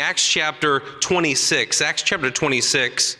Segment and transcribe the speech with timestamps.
[0.00, 1.80] Acts chapter 26.
[1.80, 3.16] Acts chapter 26.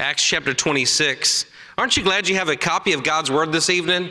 [0.00, 1.46] Acts chapter 26.
[1.78, 4.10] Aren't you glad you have a copy of God's Word this evening?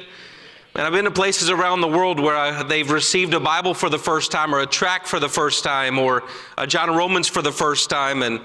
[0.76, 3.90] And I've been to places around the world where I, they've received a Bible for
[3.90, 6.24] the first time, or a tract for the first time, or
[6.58, 8.24] a John Romans for the first time.
[8.24, 8.40] And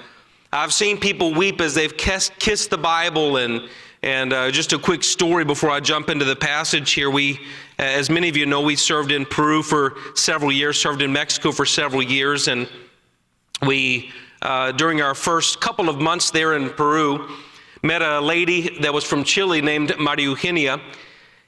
[0.52, 3.36] I've seen people weep as they've kissed, kissed the Bible.
[3.36, 3.68] And,
[4.02, 7.10] and uh, just a quick story before I jump into the passage here.
[7.10, 7.40] We
[7.78, 11.52] as many of you know, we served in Peru for several years, served in Mexico
[11.52, 12.68] for several years, and
[13.64, 14.10] we,
[14.42, 17.28] uh, during our first couple of months there in Peru,
[17.82, 20.80] met a lady that was from Chile named Maria Eugenia.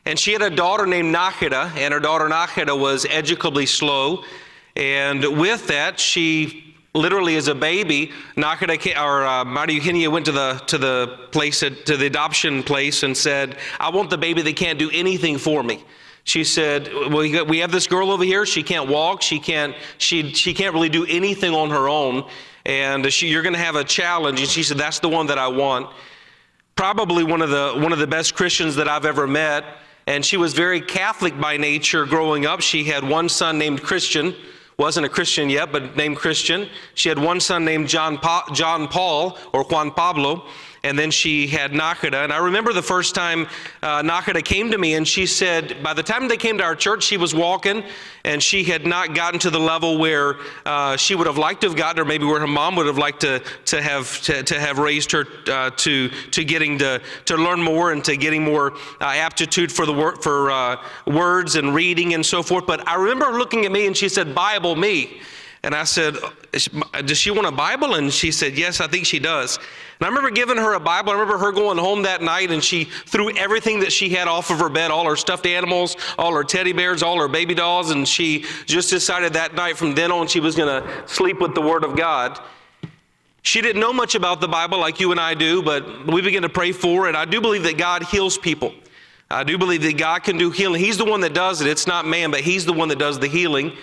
[0.06, 4.22] And she had a daughter named Nájera, and her daughter Nájera was educably slow.
[4.76, 10.62] And with that, she literally as a baby, Nájera, or uh, Eugenia went to the,
[10.66, 14.78] to the place, to the adoption place and said, I want the baby that can't
[14.78, 15.84] do anything for me.
[16.24, 18.44] She said, well, we have this girl over here.
[18.44, 19.22] She can't walk.
[19.22, 22.28] She can't, she, she can't really do anything on her own.
[22.66, 24.40] And she, you're going to have a challenge.
[24.40, 25.90] And she said, that's the one that I want.
[26.76, 29.64] Probably one of the, one of the best Christians that I've ever met.
[30.06, 32.60] And she was very Catholic by nature growing up.
[32.60, 34.34] She had one son named Christian.
[34.80, 36.66] Wasn't a Christian yet, but named Christian.
[36.94, 40.46] She had one son named John, pa- John Paul or Juan Pablo
[40.82, 42.24] and then she had Nájera.
[42.24, 43.46] And I remember the first time
[43.82, 46.74] uh, Nájera came to me, and she said, by the time they came to our
[46.74, 47.84] church, she was walking,
[48.24, 51.68] and she had not gotten to the level where uh, she would have liked to
[51.68, 54.58] have gotten, or maybe where her mom would have liked to, to, have, to, to
[54.58, 58.72] have raised her uh, to, to getting to, to learn more and to getting more
[59.00, 62.66] uh, aptitude for, the wor- for uh, words and reading and so forth.
[62.66, 65.20] But I remember looking at me, and she said, Bible me.
[65.62, 66.16] And I said,
[67.04, 67.94] Does she want a Bible?
[67.94, 69.58] And she said, Yes, I think she does.
[69.58, 71.10] And I remember giving her a Bible.
[71.10, 74.50] I remember her going home that night and she threw everything that she had off
[74.50, 77.90] of her bed all her stuffed animals, all her teddy bears, all her baby dolls.
[77.90, 81.54] And she just decided that night from then on she was going to sleep with
[81.54, 82.40] the Word of God.
[83.42, 86.42] She didn't know much about the Bible like you and I do, but we began
[86.42, 87.08] to pray for.
[87.08, 88.74] And I do believe that God heals people.
[89.30, 90.80] I do believe that God can do healing.
[90.80, 91.68] He's the one that does it.
[91.68, 93.76] It's not man, but He's the one that does the healing.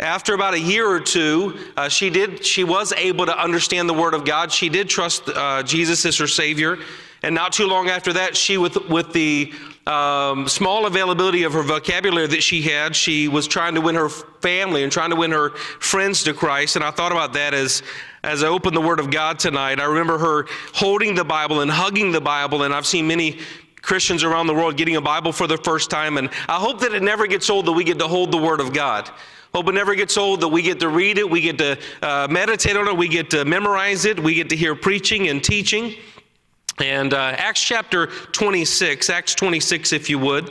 [0.00, 2.44] After about a year or two, uh, she did.
[2.44, 4.50] She was able to understand the Word of God.
[4.50, 6.78] She did trust uh, Jesus as her Savior,
[7.22, 9.52] and not too long after that, she with with the
[9.86, 14.08] um, small availability of her vocabulary that she had, she was trying to win her
[14.08, 16.76] family and trying to win her friends to Christ.
[16.76, 17.82] And I thought about that as
[18.22, 19.80] as I opened the Word of God tonight.
[19.80, 23.38] I remember her holding the Bible and hugging the Bible, and I've seen many
[23.82, 26.18] Christians around the world getting a Bible for the first time.
[26.18, 28.60] And I hope that it never gets old that we get to hold the Word
[28.60, 29.10] of God.
[29.54, 32.28] Hope it never gets old that we get to read it, we get to uh,
[32.30, 35.94] meditate on it, we get to memorize it, we get to hear preaching and teaching.
[36.80, 40.50] And uh, Acts chapter 26, Acts 26, if you would,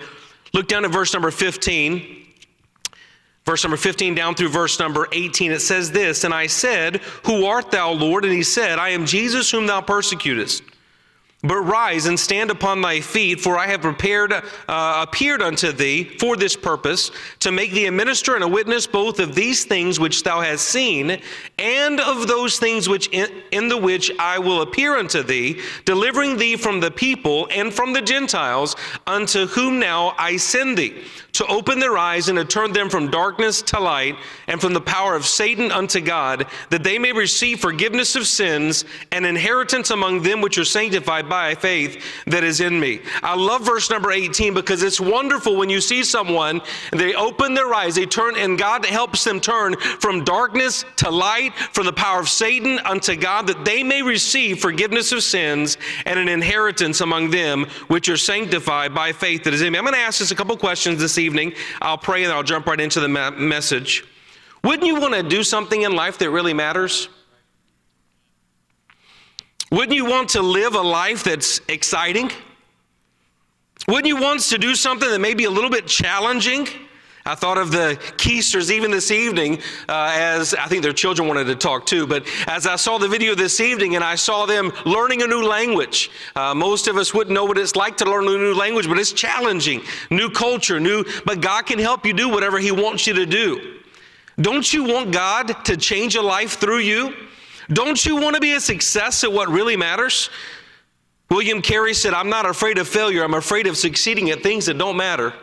[0.54, 2.18] look down at verse number 15.
[3.46, 7.46] Verse number 15 down through verse number 18, it says this And I said, Who
[7.46, 8.26] art thou, Lord?
[8.26, 10.62] And he said, I am Jesus whom thou persecutest.
[11.42, 16.04] But rise and stand upon thy feet, for I have prepared, uh, appeared unto thee
[16.04, 20.02] for this purpose, to make thee a minister and a witness both of these things
[20.02, 21.22] which thou hast seen,
[21.58, 26.36] and of those things which in, in the which I will appear unto thee, delivering
[26.36, 28.76] thee from the people and from the Gentiles,
[29.08, 33.10] unto whom now I send thee to open their eyes and to turn them from
[33.10, 34.18] darkness to light
[34.48, 38.84] and from the power of Satan unto God, that they may receive forgiveness of sins
[39.14, 43.00] and inheritance among them which are sanctified by faith that is in me.
[43.24, 47.74] I love verse number 18 because it's wonderful when you see someone, they open their
[47.74, 52.20] eyes, they turn, and God helps them turn from darkness to light, from the power
[52.20, 57.30] of Satan unto God, that they may receive forgiveness of sins and an inheritance among
[57.30, 59.80] them which are sanctified by faith that is in me.
[59.80, 61.54] I'm going to ask just a couple questions this evening evening.
[61.82, 64.04] I'll pray and I'll jump right into the message.
[64.64, 67.08] Wouldn't you want to do something in life that really matters?
[69.72, 72.32] Wouldn't you want to live a life that's exciting?
[73.88, 76.68] Wouldn't you want to do something that may be a little bit challenging?
[77.26, 81.46] I thought of the Keisters even this evening uh, as I think their children wanted
[81.46, 84.72] to talk too, but as I saw the video this evening and I saw them
[84.86, 86.10] learning a new language.
[86.36, 88.98] Uh, most of us wouldn't know what it's like to learn a new language, but
[88.98, 89.84] it's challenging.
[90.10, 93.80] New culture, new, but God can help you do whatever He wants you to do.
[94.42, 97.14] Don't you want God to change a life through you?
[97.72, 100.30] Don't you want to be a success at what really matters?
[101.30, 104.78] William Carey said, I'm not afraid of failure, I'm afraid of succeeding at things that
[104.78, 105.34] don't matter.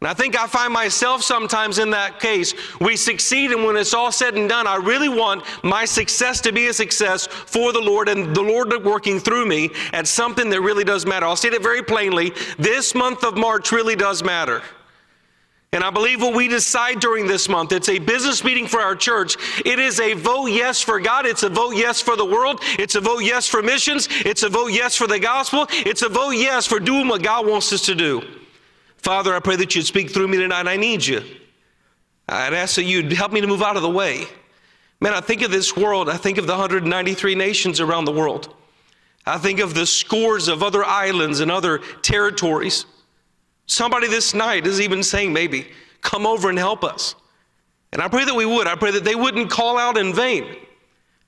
[0.00, 2.54] And I think I find myself sometimes in that case.
[2.80, 6.52] We succeed, and when it's all said and done, I really want my success to
[6.52, 10.62] be a success for the Lord and the Lord working through me at something that
[10.62, 11.26] really does matter.
[11.26, 12.32] I'll state it very plainly.
[12.58, 14.62] This month of March really does matter.
[15.72, 18.96] And I believe what we decide during this month, it's a business meeting for our
[18.96, 19.36] church.
[19.64, 21.26] It is a vote yes for God.
[21.26, 22.60] It's a vote yes for the world.
[22.78, 24.08] It's a vote yes for missions.
[24.10, 25.66] It's a vote yes for the gospel.
[25.70, 28.22] It's a vote yes for doing what God wants us to do.
[28.96, 30.66] Father, I pray that you'd speak through me tonight.
[30.66, 31.22] I need you.
[32.28, 34.26] I'd ask that you'd help me to move out of the way.
[35.00, 36.10] Man, I think of this world.
[36.10, 38.54] I think of the 193 nations around the world.
[39.24, 42.86] I think of the scores of other islands and other territories.
[43.70, 45.68] Somebody this night is even saying, maybe,
[46.00, 47.14] come over and help us.
[47.92, 48.66] And I pray that we would.
[48.66, 50.56] I pray that they wouldn't call out in vain.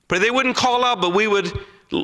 [0.09, 1.57] Pray they wouldn't call out, but we would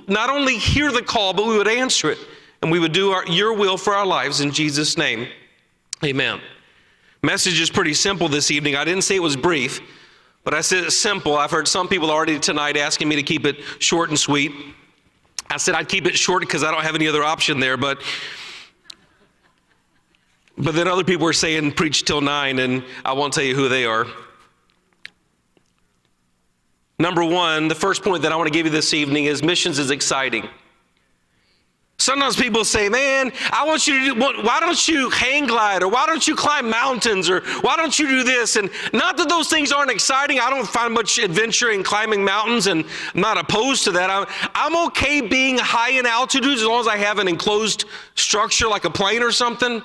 [0.07, 2.19] not only hear the call, but we would answer it.
[2.61, 5.27] And we would do our, your will for our lives in Jesus' name.
[6.05, 6.39] Amen.
[7.21, 8.77] Message is pretty simple this evening.
[8.77, 9.81] I didn't say it was brief,
[10.45, 11.35] but I said it's simple.
[11.35, 14.53] I've heard some people already tonight asking me to keep it short and sweet.
[15.49, 18.01] I said I'd keep it short because I don't have any other option there, but
[20.59, 23.69] but then other people are saying preach till nine, and I won't tell you who
[23.69, 24.05] they are.
[26.99, 29.79] Number one, the first point that I want to give you this evening is missions
[29.79, 30.49] is exciting.
[31.97, 35.89] Sometimes people say, Man, I want you to do, why don't you hang glide or
[35.89, 38.55] why don't you climb mountains or why don't you do this?
[38.55, 40.39] And not that those things aren't exciting.
[40.39, 44.09] I don't find much adventure in climbing mountains and I'm not opposed to that.
[44.09, 44.25] I'm,
[44.55, 47.83] I'm okay being high in altitudes as long as I have an enclosed
[48.15, 49.81] structure like a plane or something.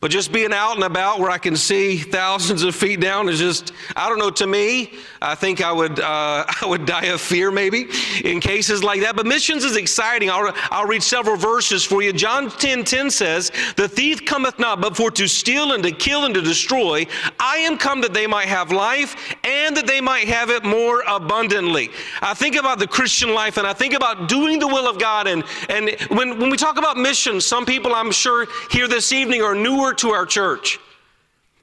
[0.00, 3.38] But just being out and about where I can see thousands of feet down is
[3.38, 7.20] just, I don't know, to me, I think I would, uh, I would die of
[7.20, 7.84] fear maybe
[8.24, 9.14] in cases like that.
[9.14, 10.30] But missions is exciting.
[10.30, 12.14] I'll, I'll read several verses for you.
[12.14, 16.24] John 10 10 says, The thief cometh not but for to steal and to kill
[16.24, 17.06] and to destroy.
[17.38, 21.04] I am come that they might have life and that they might have it more
[21.06, 21.90] abundantly.
[22.22, 25.26] I think about the Christian life and I think about doing the will of God.
[25.26, 29.42] And, and when, when we talk about missions, some people I'm sure here this evening
[29.42, 30.78] are newer to our church.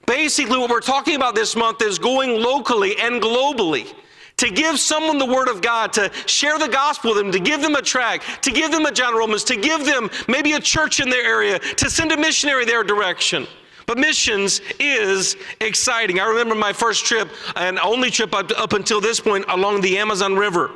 [0.06, 3.94] Basically, what we're talking about this month is going locally and globally
[4.38, 7.62] to give someone the word of God, to share the gospel with them, to give
[7.62, 11.00] them a tract, to give them a John Romans, to give them maybe a church
[11.00, 13.47] in their area, to send a missionary their direction.
[13.88, 16.19] But missions is exciting.
[16.19, 19.97] I remember my first trip and only trip up, up until this point along the
[19.97, 20.71] Amazon River.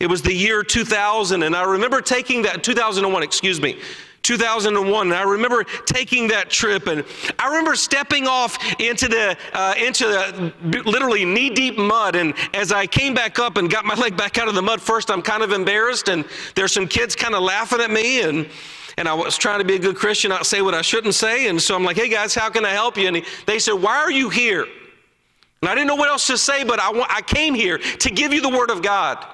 [0.00, 3.78] It was the year 2000, and I remember taking that, 2001, excuse me.
[4.22, 7.04] 2001 and i remember taking that trip and
[7.38, 10.52] i remember stepping off into the uh, into the
[10.84, 14.38] literally knee deep mud and as i came back up and got my leg back
[14.38, 16.24] out of the mud first i'm kind of embarrassed and
[16.54, 18.48] there's some kids kind of laughing at me and
[18.98, 21.48] and I was trying to be a good Christian, not say what I shouldn't say.
[21.48, 23.06] And so I'm like, hey guys, how can I help you?
[23.06, 24.66] And he, they said, why are you here?
[25.62, 28.32] And I didn't know what else to say, but I, I came here to give
[28.34, 29.24] you the word of God.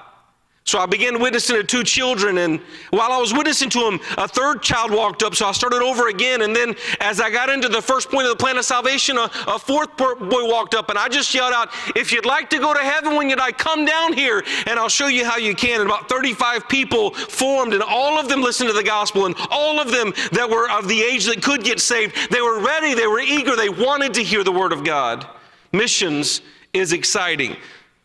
[0.67, 2.59] So I began witnessing to two children, and
[2.89, 5.33] while I was witnessing to them, a third child walked up.
[5.33, 8.31] So I started over again, and then as I got into the first point of
[8.31, 11.69] the plan of salvation, a, a fourth boy walked up, and I just yelled out,
[11.95, 14.89] "If you'd like to go to heaven, when you die, come down here, and I'll
[14.89, 18.69] show you how you can." And about 35 people formed, and all of them listened
[18.69, 21.79] to the gospel, and all of them that were of the age that could get
[21.79, 25.25] saved, they were ready, they were eager, they wanted to hear the word of God.
[25.71, 26.41] Missions
[26.73, 27.55] is exciting.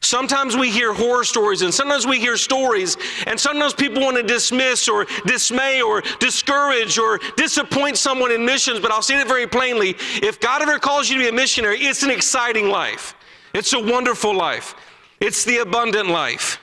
[0.03, 2.97] Sometimes we hear horror stories and sometimes we hear stories
[3.27, 8.81] and sometimes people want to dismiss or dismay or discourage or disappoint someone in missions,
[8.81, 9.91] but I'll say it very plainly.
[10.17, 13.15] If God ever calls you to be a missionary, it's an exciting life.
[13.55, 14.75] It's a wonderful life.
[15.21, 16.62] It's the abundant life.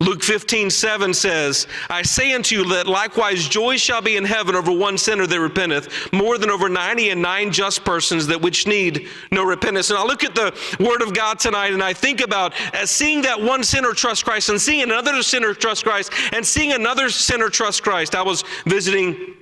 [0.00, 4.54] Luke 15, 7 says, I say unto you that likewise joy shall be in heaven
[4.54, 8.64] over one sinner that repenteth, more than over ninety and nine just persons that which
[8.68, 9.90] need no repentance.
[9.90, 13.22] And I look at the Word of God tonight and I think about uh, seeing
[13.22, 17.48] that one sinner trust Christ and seeing another sinner trust Christ and seeing another sinner
[17.48, 18.14] trust Christ.
[18.14, 19.34] I was visiting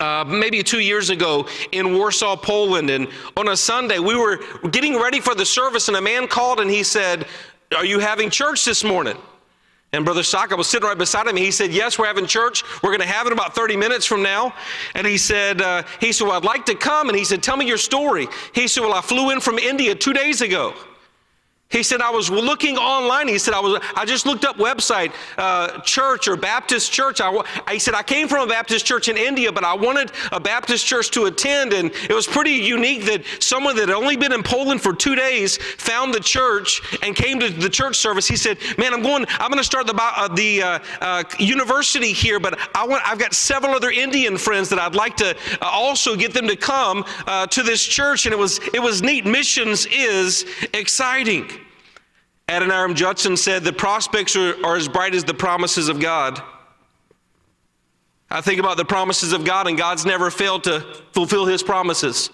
[0.00, 2.90] uh, maybe two years ago in Warsaw, Poland.
[2.90, 3.06] And
[3.36, 6.68] on a Sunday, we were getting ready for the service, and a man called and
[6.68, 7.26] he said,
[7.76, 9.16] Are you having church this morning?
[9.92, 11.36] And Brother Saka was sitting right beside him.
[11.36, 12.62] He said, Yes, we're having church.
[12.82, 14.54] We're going to have it about 30 minutes from now.
[14.94, 17.08] And he said, uh, he said, Well, I'd like to come.
[17.08, 18.28] And he said, Tell me your story.
[18.54, 20.74] He said, Well, I flew in from India two days ago.
[21.70, 23.28] He said, I was looking online.
[23.28, 27.20] He said, I, was, I just looked up website, uh, church or Baptist church.
[27.20, 30.40] I, he said, I came from a Baptist church in India, but I wanted a
[30.40, 31.74] Baptist church to attend.
[31.74, 35.14] And it was pretty unique that someone that had only been in Poland for two
[35.14, 38.26] days found the church and came to the church service.
[38.26, 42.14] He said, Man, I'm going, I'm going to start the, uh, the uh, uh, university
[42.14, 45.66] here, but I want, I've got several other Indian friends that I'd like to uh,
[45.66, 48.24] also get them to come uh, to this church.
[48.24, 49.26] And it was, it was neat.
[49.26, 51.57] Missions is exciting.
[52.48, 56.42] Adoniram Judson said, The prospects are, are as bright as the promises of God.
[58.30, 60.80] I think about the promises of God, and God's never failed to
[61.12, 62.30] fulfill his promises.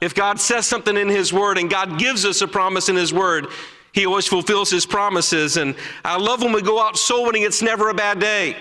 [0.00, 3.12] If God says something in His Word and God gives us a promise in His
[3.12, 3.48] Word,
[3.92, 5.56] He always fulfills His promises.
[5.56, 5.74] And
[6.04, 8.56] I love when we go out soul winning, it's never a bad day.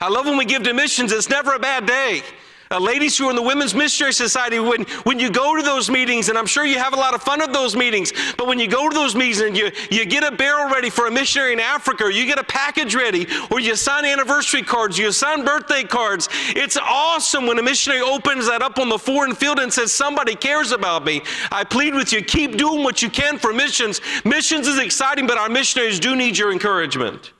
[0.00, 2.22] I love when we give to missions, it's never a bad day.
[2.70, 5.90] Uh, ladies who are in the Women's Missionary Society, when, when you go to those
[5.90, 8.58] meetings, and I'm sure you have a lot of fun at those meetings, but when
[8.58, 11.52] you go to those meetings and you, you get a barrel ready for a missionary
[11.52, 15.44] in Africa, or you get a package ready, or you sign anniversary cards, you sign
[15.44, 19.72] birthday cards, it's awesome when a missionary opens that up on the foreign field and
[19.72, 21.22] says, Somebody cares about me.
[21.52, 24.00] I plead with you, keep doing what you can for missions.
[24.24, 27.32] Missions is exciting, but our missionaries do need your encouragement.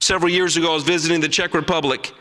[0.00, 2.12] Several years ago, I was visiting the Czech Republic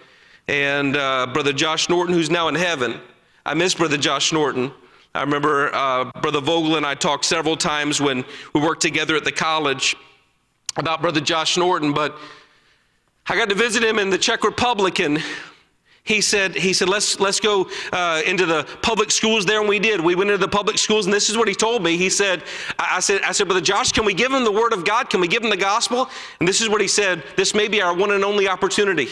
[0.47, 2.99] and uh, Brother Josh Norton, who's now in heaven.
[3.45, 4.71] I miss Brother Josh Norton.
[5.15, 9.23] I remember uh, Brother Vogel and I talked several times when we worked together at
[9.23, 9.95] the college
[10.75, 12.17] about Brother Josh Norton, but
[13.27, 15.23] I got to visit him in the Czech Republic, and
[16.03, 19.79] he said, he said, let's, let's go uh, into the public schools there, and we
[19.79, 20.01] did.
[20.01, 21.95] We went into the public schools, and this is what he told me.
[21.95, 22.43] He said,
[22.77, 25.09] I said, I said, Brother Josh, can we give him the word of God?
[25.09, 26.09] Can we give him the gospel?
[26.39, 29.07] And this is what he said, this may be our one and only opportunity.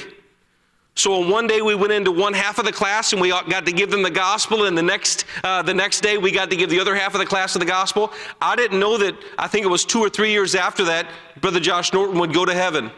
[0.96, 3.66] So on one day we went into one half of the class and we got
[3.66, 6.56] to give them the gospel, and the next uh, the next day we got to
[6.56, 8.12] give the other half of the class of the gospel.
[8.42, 9.16] I didn't know that.
[9.40, 11.08] I think it was two or three years after that,
[11.40, 12.92] Brother Josh Norton would go to heaven.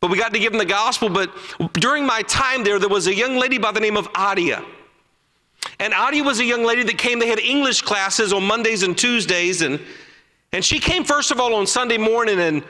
[0.00, 1.08] But we got to give him the gospel.
[1.08, 1.30] But
[1.74, 4.64] during my time there, there was a young lady by the name of Adia.
[5.80, 7.18] And Adia was a young lady that came.
[7.18, 9.80] They had English classes on Mondays and Tuesdays, and
[10.52, 12.64] and she came first of all on Sunday morning and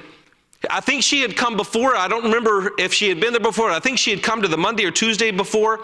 [0.71, 1.97] I think she had come before.
[1.97, 3.71] I don't remember if she had been there before.
[3.71, 5.81] I think she had come to the Monday or Tuesday before.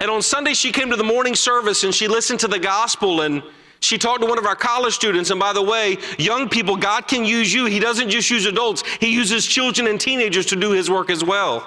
[0.00, 3.22] And on Sunday, she came to the morning service and she listened to the gospel
[3.22, 3.42] and
[3.80, 5.30] she talked to one of our college students.
[5.30, 7.66] And by the way, young people, God can use you.
[7.66, 11.24] He doesn't just use adults, He uses children and teenagers to do His work as
[11.24, 11.66] well.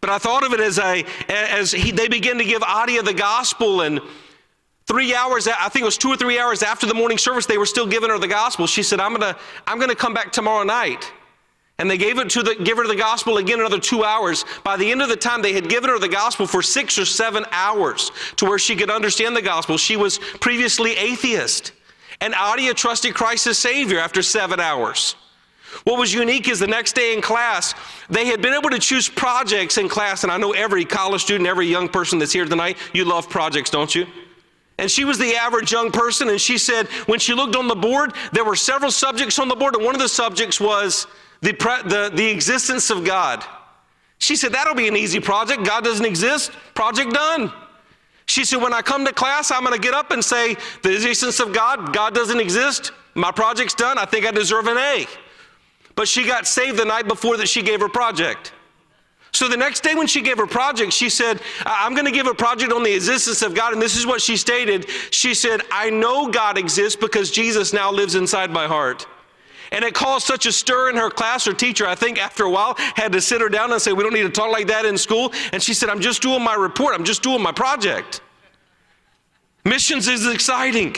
[0.00, 3.14] But I thought of it as, a, as he, they begin to give Adia the
[3.14, 4.02] gospel and
[4.86, 7.56] Three hours, I think it was two or three hours after the morning service, they
[7.56, 8.66] were still giving her the gospel.
[8.66, 9.36] She said, I'm gonna,
[9.66, 11.10] I'm gonna come back tomorrow night.
[11.78, 14.44] And they gave it to the, give her the gospel again another two hours.
[14.62, 17.04] By the end of the time, they had given her the gospel for six or
[17.04, 19.76] seven hours to where she could understand the gospel.
[19.76, 21.72] She was previously atheist.
[22.20, 25.16] And Adia trusted Christ as Savior after seven hours.
[25.82, 27.74] What was unique is the next day in class,
[28.08, 30.22] they had been able to choose projects in class.
[30.22, 33.70] And I know every college student, every young person that's here tonight, you love projects,
[33.70, 34.06] don't you?
[34.78, 37.76] And she was the average young person, and she said when she looked on the
[37.76, 41.06] board, there were several subjects on the board, and one of the subjects was
[41.42, 41.52] the,
[41.86, 43.44] the, the existence of God.
[44.18, 45.64] She said, That'll be an easy project.
[45.64, 46.52] God doesn't exist.
[46.74, 47.52] Project done.
[48.26, 50.94] She said, When I come to class, I'm going to get up and say, The
[50.94, 52.92] existence of God, God doesn't exist.
[53.14, 53.98] My project's done.
[53.98, 55.06] I think I deserve an A.
[55.94, 58.52] But she got saved the night before that she gave her project.
[59.34, 62.28] So the next day when she gave her project, she said, I'm going to give
[62.28, 63.72] a project on the existence of God.
[63.72, 64.88] And this is what she stated.
[65.10, 69.08] She said, I know God exists because Jesus now lives inside my heart.
[69.72, 71.44] And it caused such a stir in her class.
[71.46, 74.04] Her teacher, I think, after a while, had to sit her down and say, We
[74.04, 75.32] don't need to talk like that in school.
[75.52, 78.20] And she said, I'm just doing my report, I'm just doing my project.
[79.64, 80.94] Missions is exciting.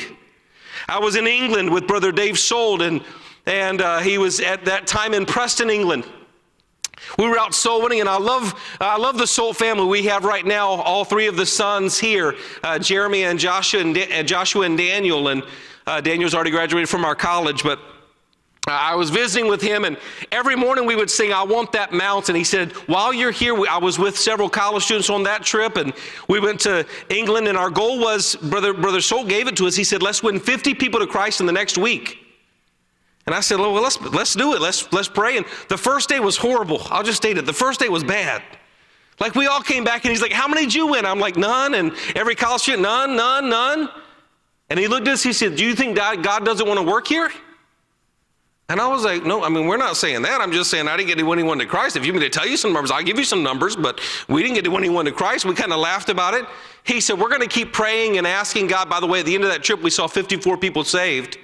[0.91, 3.03] I was in England with Brother Dave Sold, and,
[3.47, 6.05] and uh, he was at that time in Preston, England.
[7.19, 10.25] We were out soul winning, and I love, I love the soul family we have
[10.25, 10.69] right now.
[10.69, 15.29] All three of the sons here, uh, Jeremy and Joshua and, uh, Joshua and Daniel.
[15.29, 15.43] And
[15.87, 17.79] uh, Daniel's already graduated from our college, but
[18.69, 19.97] I was visiting with him, and
[20.33, 22.35] every morning we would sing, I Want That Mountain.
[22.35, 25.93] He said, While you're here, I was with several college students on that trip, and
[26.27, 29.77] we went to England, and our goal was, Brother, Brother Soul gave it to us.
[29.77, 32.26] He said, Let's win 50 people to Christ in the next week.
[33.27, 34.61] And I said, well, let's, let's do it.
[34.61, 35.37] Let's, let's pray.
[35.37, 36.81] And the first day was horrible.
[36.91, 37.45] I'll just state it.
[37.45, 38.43] The first day was bad.
[39.19, 41.07] Like we all came back and he's like, how many did you win?
[41.07, 41.75] I'm like, none.
[41.75, 43.89] And every college student, none, none, none.
[44.69, 47.09] And he looked at us, he said, do you think God, doesn't want to work
[47.09, 47.31] here?
[48.69, 50.41] And I was like, no, I mean, we're not saying that.
[50.41, 51.97] I'm just saying I didn't get anyone to Christ.
[51.97, 54.01] If you want me to tell you some numbers, I'll give you some numbers, but
[54.29, 55.45] we didn't get anyone to Christ.
[55.45, 56.47] We kind of laughed about it.
[56.83, 58.91] He said, we're going to keep praying and asking God.
[58.91, 61.39] By the way, at the end of that trip, we saw 54 people saved.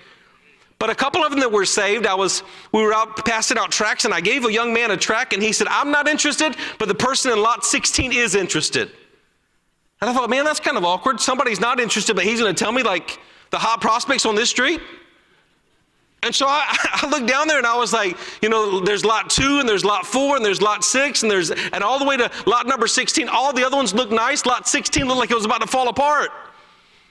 [0.83, 3.71] But a couple of them that were saved, I was, we were out passing out
[3.71, 6.57] tracts, and I gave a young man a tract, and he said, I'm not interested,
[6.77, 8.91] but the person in lot 16 is interested.
[10.01, 11.21] And I thought, man, that's kind of awkward.
[11.21, 13.21] Somebody's not interested, but he's going to tell me like
[13.51, 14.81] the hot prospects on this street.
[16.25, 19.31] And so I, I, looked down there and I was like, you know, there's lot
[19.31, 22.17] two and there's lot four and there's lot six and there's, and all the way
[22.17, 24.45] to lot number 16, all the other ones look nice.
[24.47, 26.31] Lot 16 looked like it was about to fall apart.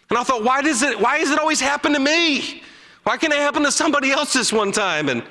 [0.10, 2.64] And I thought, why does it, why does it always happen to me?
[3.12, 5.10] Why can't it happen to somebody else this one time?
[5.10, 5.22] And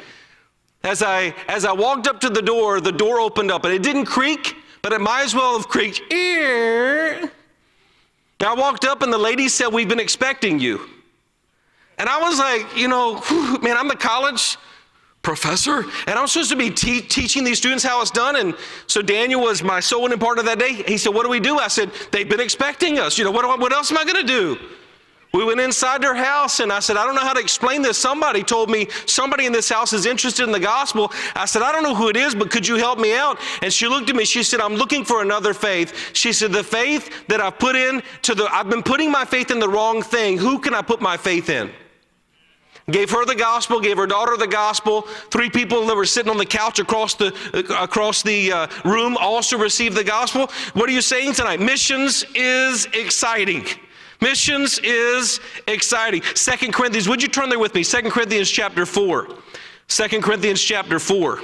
[0.84, 3.82] as I as I walked up to the door, the door opened up and it
[3.82, 6.02] didn't creak, but it might as well have creaked.
[6.12, 7.30] I
[8.38, 10.90] walked up and the lady said, We've been expecting you.
[11.96, 13.14] And I was like, You know,
[13.62, 14.58] man, I'm the college
[15.22, 18.36] professor, and I'm supposed to be te- teaching these students how it's done.
[18.36, 18.54] And
[18.88, 20.82] so Daniel was my soul winning partner that day.
[20.86, 21.56] He said, What do we do?
[21.56, 23.16] I said, They've been expecting us.
[23.16, 24.58] You know, what, what else am I going to do?
[25.32, 27.96] We went inside their house and I said, I don't know how to explain this.
[27.96, 31.12] Somebody told me somebody in this house is interested in the gospel.
[31.36, 33.38] I said, I don't know who it is, but could you help me out?
[33.62, 34.24] And she looked at me.
[34.24, 36.10] She said, I'm looking for another faith.
[36.14, 39.52] She said, The faith that I've put in to the, I've been putting my faith
[39.52, 40.36] in the wrong thing.
[40.36, 41.70] Who can I put my faith in?
[42.90, 45.02] Gave her the gospel, gave her daughter the gospel.
[45.30, 47.28] Three people that were sitting on the couch across the
[47.80, 50.50] across the uh, room also received the gospel.
[50.72, 51.60] What are you saying tonight?
[51.60, 53.64] Missions is exciting.
[54.20, 56.22] Missions is exciting.
[56.34, 57.82] Second Corinthians, would you turn there with me?
[57.82, 59.28] Second Corinthians chapter 4.
[59.88, 61.40] Second Corinthians chapter 4.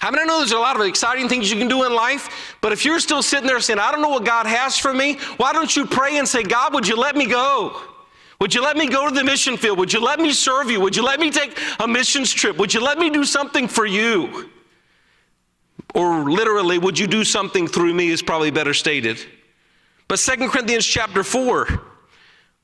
[0.00, 2.56] I mean, I know there's a lot of exciting things you can do in life,
[2.60, 5.18] but if you're still sitting there saying, I don't know what God has for me,
[5.36, 7.80] why don't you pray and say, God, would you let me go?
[8.40, 9.78] Would you let me go to the mission field?
[9.78, 10.80] Would you let me serve you?
[10.80, 12.56] Would you let me take a missions trip?
[12.56, 14.50] Would you let me do something for you?
[15.94, 19.24] Or literally, would you do something through me is probably better stated.
[20.08, 21.80] But 2 Corinthians chapter 4,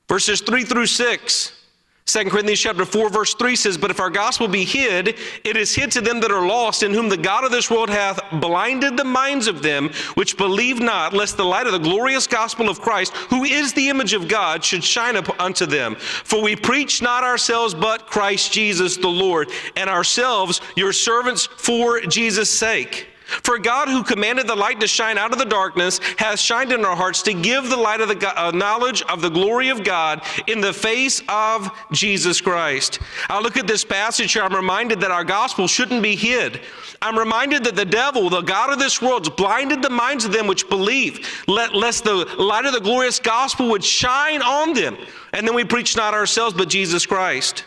[0.07, 1.61] verses 3 through 6,
[2.05, 5.73] 2 Corinthians chapter 4, verse 3 says, But if our gospel be hid, it is
[5.73, 8.97] hid to them that are lost, in whom the God of this world hath blinded
[8.97, 12.81] the minds of them which believe not, lest the light of the glorious gospel of
[12.81, 15.95] Christ, who is the image of God, should shine up unto them.
[15.95, 22.01] For we preach not ourselves, but Christ Jesus the Lord, and ourselves your servants for
[22.01, 23.10] Jesus' sake.
[23.43, 26.85] For God, who commanded the light to shine out of the darkness, has shined in
[26.85, 30.21] our hearts to give the light of the uh, knowledge of the glory of God
[30.47, 32.99] in the face of Jesus Christ.
[33.29, 36.61] I look at this passage here, I'm reminded that our gospel shouldn't be hid.
[37.01, 40.45] I'm reminded that the devil, the God of this world, blinded the minds of them
[40.45, 44.97] which believe, lest the light of the glorious gospel would shine on them.
[45.33, 47.63] And then we preach not ourselves, but Jesus Christ.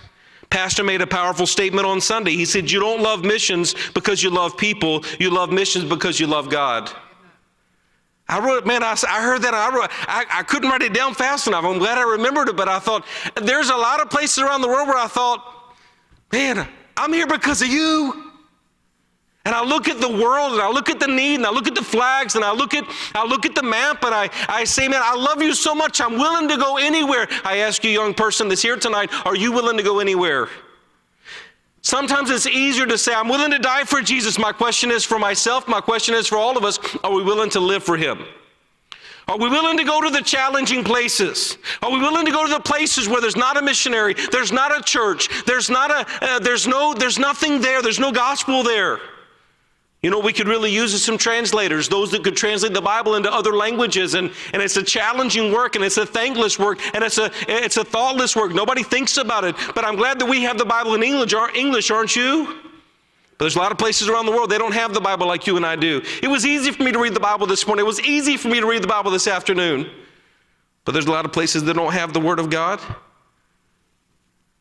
[0.55, 2.31] Pastor made a powerful statement on Sunday.
[2.31, 6.29] He said, You don't love missions because you love people, you love missions because you
[6.29, 6.93] love God.
[8.29, 9.53] I wrote, man, I, I heard that.
[9.53, 11.65] I, wrote, I, I couldn't write it down fast enough.
[11.65, 14.69] I'm glad I remembered it, but I thought, there's a lot of places around the
[14.69, 15.75] world where I thought,
[16.31, 18.31] man, I'm here because of you.
[19.47, 21.69] And I look at the world and I look at the need and I look
[21.69, 24.65] at the flags and I look at I look at the map and I, I
[24.65, 27.29] say, man, I love you so much, I'm willing to go anywhere.
[27.45, 30.49] I ask you, young person that's here tonight, are you willing to go anywhere?
[31.83, 34.39] Sometimes it's easier to say, I'm willing to die for Jesus.
[34.39, 37.51] My question is for myself, my question is for all of us, are we willing
[37.51, 38.25] to live for him?
[39.29, 41.59] Are we willing to go to the challenging places?
[41.83, 44.75] Are we willing to go to the places where there's not a missionary, there's not
[44.77, 49.01] a church, there's not a, uh, there's no, there's nothing there, there's no gospel there?
[50.05, 53.33] You know, we could really use some translators, those that could translate the Bible into
[53.33, 54.13] other languages.
[54.13, 57.79] And, and it's a challenging work, and it's a thankless work, and it's a, it's
[57.79, 58.53] a thoughtless work.
[58.53, 59.57] Nobody thinks about it.
[59.75, 62.45] But I'm glad that we have the Bible in English, English aren't you?
[62.45, 65.47] But there's a lot of places around the world, they don't have the Bible like
[65.47, 66.03] you and I do.
[66.23, 67.87] It was easy for me to read the Bible this morning.
[67.87, 69.91] It was easy for me to read the Bible this afternoon.
[70.85, 72.79] But there's a lot of places that don't have the Word of God.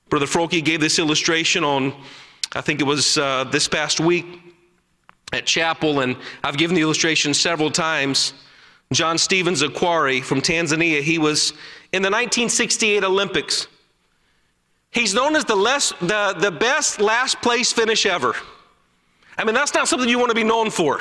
[0.07, 1.93] Brother Frolke gave this illustration on,
[2.53, 4.42] I think it was uh, this past week
[5.33, 8.33] at chapel, and I've given the illustration several times.
[8.93, 11.51] John Stevens Akhwari from Tanzania, he was
[11.91, 13.67] in the 1968 Olympics.
[14.91, 18.35] He's known as the, less, the, the best last place finish ever.
[19.37, 20.99] I mean, that's not something you want to be known for.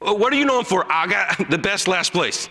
[0.00, 0.90] Uh, what are you known for?
[0.90, 2.48] I got the best last place.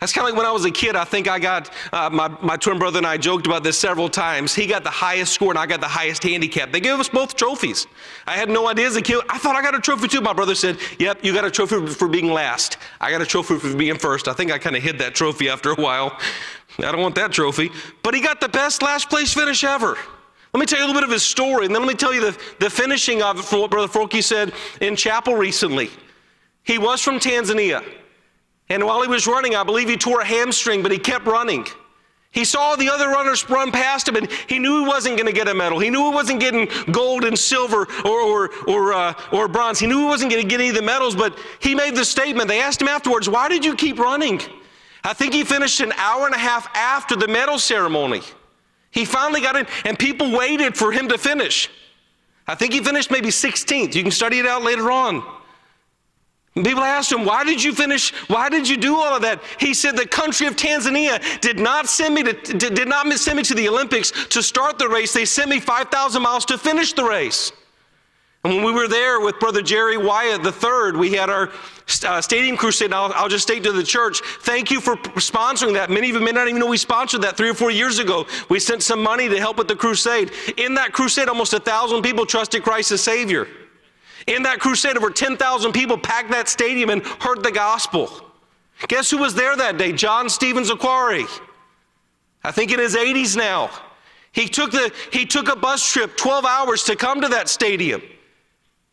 [0.00, 0.94] That's kind of like when I was a kid.
[0.94, 4.08] I think I got, uh, my, my twin brother and I joked about this several
[4.08, 4.54] times.
[4.54, 6.70] He got the highest score and I got the highest handicap.
[6.70, 7.88] They gave us both trophies.
[8.26, 9.20] I had no idea as a kid.
[9.28, 10.20] I thought I got a trophy too.
[10.20, 12.76] My brother said, Yep, you got a trophy for being last.
[13.00, 14.28] I got a trophy for being first.
[14.28, 16.16] I think I kind of hid that trophy after a while.
[16.78, 17.70] I don't want that trophy.
[18.04, 19.98] But he got the best last place finish ever.
[20.54, 22.14] Let me tell you a little bit of his story, and then let me tell
[22.14, 25.90] you the, the finishing of it from what Brother Frolke said in chapel recently.
[26.64, 27.84] He was from Tanzania.
[28.70, 31.66] And while he was running, I believe he tore a hamstring, but he kept running.
[32.30, 35.32] He saw the other runners run past him, and he knew he wasn't going to
[35.32, 35.78] get a medal.
[35.78, 39.78] He knew he wasn't getting gold and silver or, or, or, uh, or bronze.
[39.78, 42.04] He knew he wasn't going to get any of the medals, but he made the
[42.04, 42.48] statement.
[42.48, 44.40] They asked him afterwards, Why did you keep running?
[45.04, 48.20] I think he finished an hour and a half after the medal ceremony.
[48.90, 51.70] He finally got in, and people waited for him to finish.
[52.46, 53.94] I think he finished maybe 16th.
[53.94, 55.24] You can study it out later on.
[56.54, 58.12] People asked him, Why did you finish?
[58.28, 59.42] Why did you do all of that?
[59.58, 63.42] He said, The country of Tanzania did not send me to, did not send me
[63.44, 65.12] to the Olympics to start the race.
[65.12, 67.52] They sent me 5,000 miles to finish the race.
[68.44, 71.50] And when we were there with Brother Jerry Wyatt III, we had our
[72.06, 72.92] uh, stadium crusade.
[72.92, 75.90] I'll, I'll, just state to the church, thank you for sponsoring that.
[75.90, 78.26] Many of you may not even know we sponsored that three or four years ago.
[78.48, 80.30] We sent some money to help with the crusade.
[80.56, 83.48] In that crusade, almost a thousand people trusted Christ as Savior.
[84.28, 88.10] In that crusade, over 10,000 people packed that stadium and heard the gospel.
[88.86, 89.90] Guess who was there that day?
[89.90, 91.26] John Stevens Akhwari.
[92.44, 93.70] I think in his 80s now.
[94.32, 98.02] He took, the, he took a bus trip 12 hours to come to that stadium.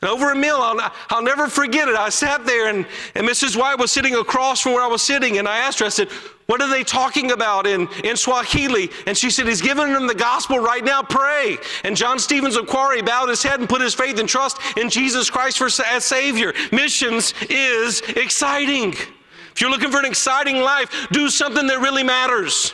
[0.02, 1.96] And over a meal, I'll, I'll never forget it.
[1.96, 3.56] I sat there, and, and Mrs.
[3.58, 6.10] White was sitting across from where I was sitting, and I asked her, I said,
[6.48, 8.90] What are they talking about in, in Swahili?
[9.08, 11.58] And she said, He's giving them the gospel right now, pray.
[11.86, 15.30] And John Stevens Akhwari bowed his head and put his faith and trust in Jesus
[15.30, 16.54] Christ for, as Savior.
[16.74, 18.92] Missions is exciting.
[18.92, 22.74] If you're looking for an exciting life, do something that really matters.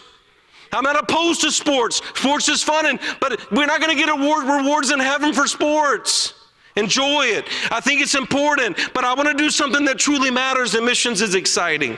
[0.74, 2.02] I'm not opposed to sports.
[2.16, 5.46] Sports is fun, and, but we're not going to get award, rewards in heaven for
[5.46, 6.41] sports.
[6.76, 7.48] Enjoy it.
[7.70, 11.22] I think it's important, but I want to do something that truly matters, and missions
[11.22, 11.98] is exciting.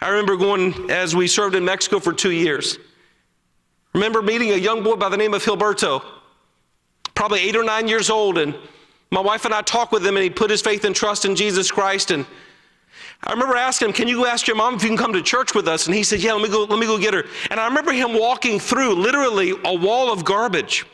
[0.00, 2.78] I remember going as we served in Mexico for two years.
[3.94, 6.02] Remember meeting a young boy by the name of Hilberto,
[7.14, 8.54] probably eight or nine years old, and
[9.10, 11.34] my wife and I talked with him, and he put his faith and trust in
[11.34, 12.10] Jesus Christ.
[12.10, 12.24] And
[13.24, 15.22] I remember asking him, "Can you go ask your mom if you can come to
[15.22, 16.64] church with us?" And he said, "Yeah, let me go.
[16.64, 20.24] Let me go get her." And I remember him walking through literally a wall of
[20.24, 20.86] garbage.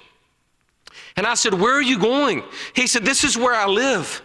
[1.16, 2.42] And I said, Where are you going?
[2.74, 4.22] He said, This is where I live.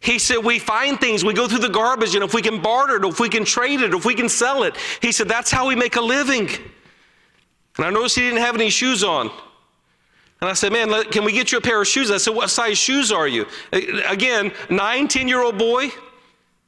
[0.00, 2.96] He said, We find things, we go through the garbage, and if we can barter
[2.96, 5.66] it, if we can trade it, if we can sell it, he said, That's how
[5.66, 6.48] we make a living.
[7.76, 9.30] And I noticed he didn't have any shoes on.
[10.40, 12.10] And I said, Man, can we get you a pair of shoes?
[12.10, 13.46] I said, What size shoes are you?
[13.72, 15.90] Again, nine, 10 year old boy.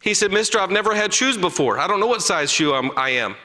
[0.01, 1.79] He said, Mister, I've never had shoes before.
[1.79, 3.37] I don't know what size shoe I'm, I am.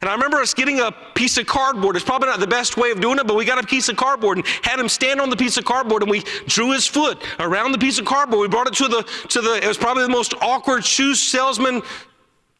[0.00, 1.96] And I remember us getting a piece of cardboard.
[1.96, 3.96] It's probably not the best way of doing it, but we got a piece of
[3.96, 7.22] cardboard and had him stand on the piece of cardboard and we drew his foot
[7.38, 8.40] around the piece of cardboard.
[8.40, 11.82] We brought it to the, to the it was probably the most awkward shoe salesman.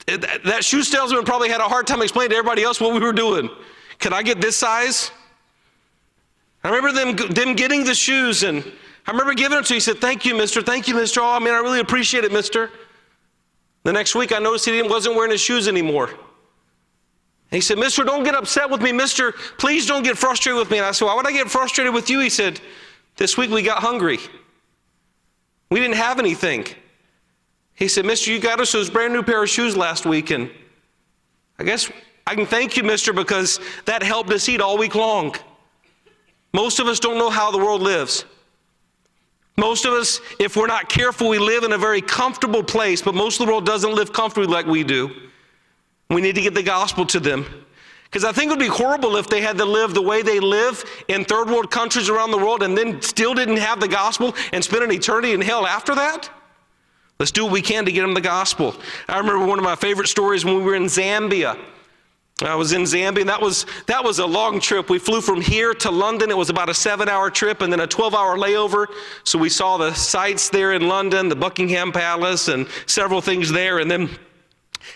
[0.07, 3.12] That shoe salesman probably had a hard time explaining to everybody else what we were
[3.12, 3.51] doing.
[3.99, 5.11] Can I get this size?
[6.64, 8.64] I remember them, them getting the shoes and
[9.07, 9.77] I remember giving them to him.
[9.77, 10.62] He said, Thank you, mister.
[10.62, 11.20] Thank you, mister.
[11.20, 12.70] Oh, I mean, I really appreciate it, mister.
[13.85, 16.11] The next week, I noticed he wasn't wearing his shoes anymore.
[17.50, 18.92] He said, Mister, don't get upset with me.
[18.92, 20.78] Mister, please don't get frustrated with me.
[20.78, 22.20] And I said, Why would I get frustrated with you?
[22.20, 22.61] He said,
[23.16, 24.18] This week we got hungry.
[25.70, 26.66] We didn't have anything.
[27.74, 30.30] He said, Mister, you got us those brand new pair of shoes last week.
[30.30, 30.50] And
[31.59, 31.90] I guess
[32.26, 35.35] I can thank you, Mister, because that helped us eat all week long.
[36.52, 38.24] Most of us don't know how the world lives.
[39.59, 43.14] Most of us, if we're not careful, we live in a very comfortable place, but
[43.14, 45.25] most of the world doesn't live comfortably like we do.
[46.11, 47.45] We need to get the gospel to them.
[48.05, 50.40] Because I think it would be horrible if they had to live the way they
[50.40, 54.35] live in third world countries around the world and then still didn't have the gospel
[54.53, 56.31] and spend an eternity in hell after that.
[57.19, 58.77] Let's do what we can to get them the gospel.
[59.09, 61.59] I remember one of my favorite stories when we were in Zambia.
[62.42, 64.90] I was in Zambia, and that was, that was a long trip.
[64.90, 66.31] We flew from here to London.
[66.31, 68.87] It was about a seven hour trip and then a 12 hour layover.
[69.25, 73.79] So we saw the sights there in London, the Buckingham Palace, and several things there.
[73.79, 74.11] And then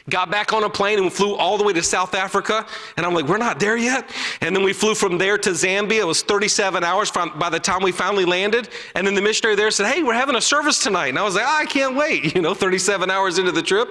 [0.08, 2.66] Got back on a plane and flew all the way to South Africa.
[2.96, 4.10] And I'm like, we're not there yet.
[4.40, 6.00] And then we flew from there to Zambia.
[6.00, 8.68] It was 37 hours from, by the time we finally landed.
[8.94, 11.08] And then the missionary there said, hey, we're having a service tonight.
[11.08, 12.34] And I was like, oh, I can't wait.
[12.40, 13.88] You know, 37 hours into the trip.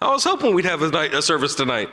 [0.00, 1.90] I was hoping we'd have a, night, a service tonight.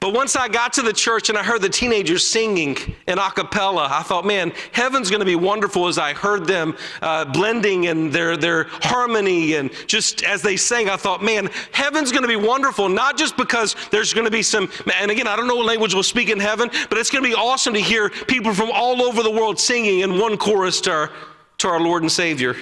[0.00, 3.30] But once I got to the church and I heard the teenagers singing in a
[3.30, 7.86] cappella, I thought, man, heaven's going to be wonderful as I heard them uh, blending
[7.88, 9.56] and their, their harmony.
[9.56, 13.36] And just as they sang, I thought, man, heaven's going to be wonderful, not just
[13.36, 16.30] because there's going to be some, and again, I don't know what language we'll speak
[16.30, 19.30] in heaven, but it's going to be awesome to hear people from all over the
[19.30, 21.10] world singing in one chorus to our,
[21.58, 22.56] to our Lord and Savior.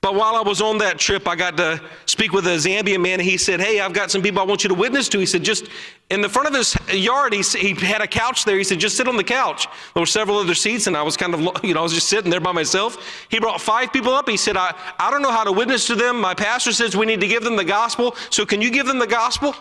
[0.00, 3.18] But while I was on that trip, I got to speak with a Zambian man.
[3.18, 5.18] He said, Hey, I've got some people I want you to witness to.
[5.18, 5.66] He said, Just
[6.10, 8.56] in the front of his yard, he, he had a couch there.
[8.56, 9.66] He said, Just sit on the couch.
[9.94, 12.08] There were several other seats, and I was kind of, you know, I was just
[12.08, 13.26] sitting there by myself.
[13.30, 14.28] He brought five people up.
[14.28, 16.20] He said, I, I don't know how to witness to them.
[16.20, 18.14] My pastor says we need to give them the gospel.
[18.30, 19.54] So can you give them the gospel?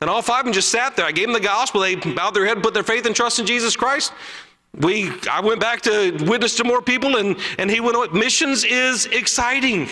[0.00, 1.06] And all five of them just sat there.
[1.06, 1.80] I gave them the gospel.
[1.80, 4.12] They bowed their head put their faith and trust in Jesus Christ
[4.78, 8.64] we i went back to witness to more people and and he went on missions
[8.64, 9.88] is exciting.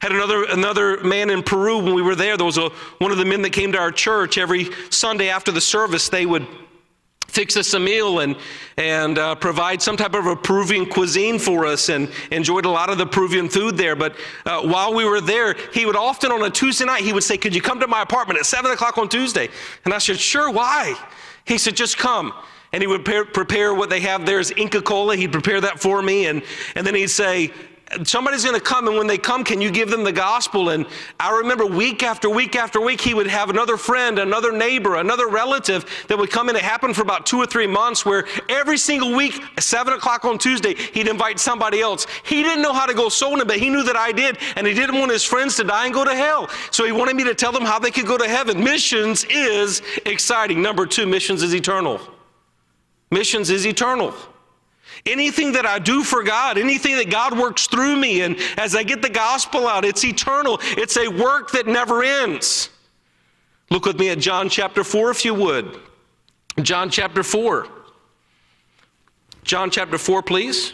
[0.00, 2.36] Had another another man in peru when we were there.
[2.36, 5.50] There was a one of the men that came to our church every sunday after
[5.50, 6.08] the service.
[6.08, 6.46] They would
[7.28, 8.36] fix us a meal and
[8.76, 12.90] and uh, provide some type of a peruvian cuisine for us and enjoyed a lot
[12.90, 13.96] of the peruvian food there.
[13.96, 17.24] But uh, while we were there he would often on a tuesday night he would
[17.24, 19.48] say could you come to my apartment at 7 o'clock on tuesday?
[19.86, 20.94] And i said sure why?
[21.46, 22.34] He said just come
[22.72, 25.16] and he would prepare, prepare what they have there is Inca Kola.
[25.16, 26.42] He'd prepare that for me, and,
[26.74, 27.52] and then he'd say,
[28.04, 28.88] somebody's going to come.
[28.88, 30.70] And when they come can you give them the gospel?
[30.70, 30.86] And
[31.20, 35.28] i remember week after week after week he would have another friend another neighbor another
[35.28, 36.48] relative that would come.
[36.48, 40.24] In it happened for about two or three months where every single week 7 o'clock
[40.24, 42.06] on tuesday he'd invite somebody else.
[42.24, 44.38] He didn't know how to go soul but he knew that i did.
[44.56, 46.48] And he didn't want his friends to die and go to hell.
[46.70, 48.62] So he wanted me to tell them how they could go to heaven.
[48.62, 50.62] Missions is exciting.
[50.62, 52.00] Number two missions is eternal
[53.12, 54.14] missions is eternal
[55.04, 58.84] Anything that I do for God, anything that God works through me, and as I
[58.84, 60.58] get the gospel out, it's eternal.
[60.62, 62.70] It's a work that never ends.
[63.70, 65.80] Look with me at John chapter 4, if you would.
[66.60, 67.66] John chapter 4.
[69.42, 70.72] John chapter 4, please.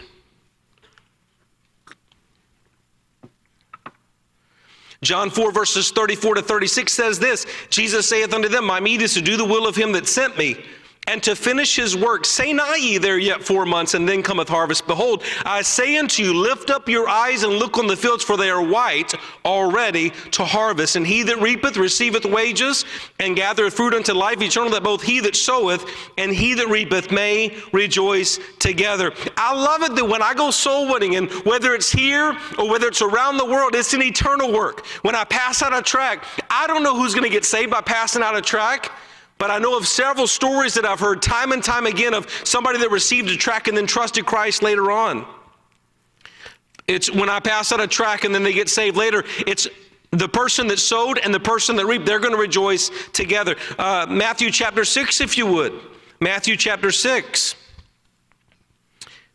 [5.00, 9.14] John 4, verses 34 to 36 says this Jesus saith unto them, My meat is
[9.14, 10.62] to do the will of him that sent me
[11.08, 12.26] and to finish his work.
[12.26, 14.86] Say not ye there yet four months, and then cometh harvest.
[14.86, 18.36] Behold, I say unto you, lift up your eyes and look on the fields, for
[18.36, 20.96] they are white already to harvest.
[20.96, 22.84] And he that reapeth receiveth wages,
[23.18, 25.86] and gathereth fruit unto life eternal, that both he that soweth
[26.18, 29.12] and he that reapeth may rejoice together.
[29.38, 32.86] I love it that when I go soul winning, and whether it's here or whether
[32.86, 34.84] it's around the world, it's an eternal work.
[35.00, 37.80] When I pass out a track, I don't know who's going to get saved by
[37.80, 38.92] passing out a track.
[39.38, 42.78] But I know of several stories that I've heard time and time again of somebody
[42.80, 45.24] that received a track and then trusted Christ later on.
[46.88, 49.68] It's when I pass out a track and then they get saved later, it's
[50.10, 53.56] the person that sowed and the person that reaped, they're going to rejoice together.
[53.78, 55.72] Uh, Matthew chapter 6, if you would.
[56.20, 57.54] Matthew chapter 6.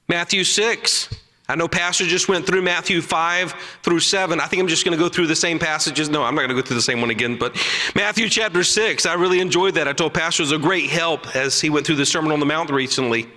[0.09, 1.09] Matthew 6.
[1.49, 3.53] I know Pastor just went through Matthew 5
[3.83, 4.39] through 7.
[4.39, 6.09] I think I'm just going to go through the same passages.
[6.09, 7.53] No, I'm not going to go through the same one again, but
[7.95, 9.87] Matthew chapter 6, I really enjoyed that.
[9.87, 12.39] I told Pastor it was a great help as he went through the Sermon on
[12.39, 13.27] the Mount recently.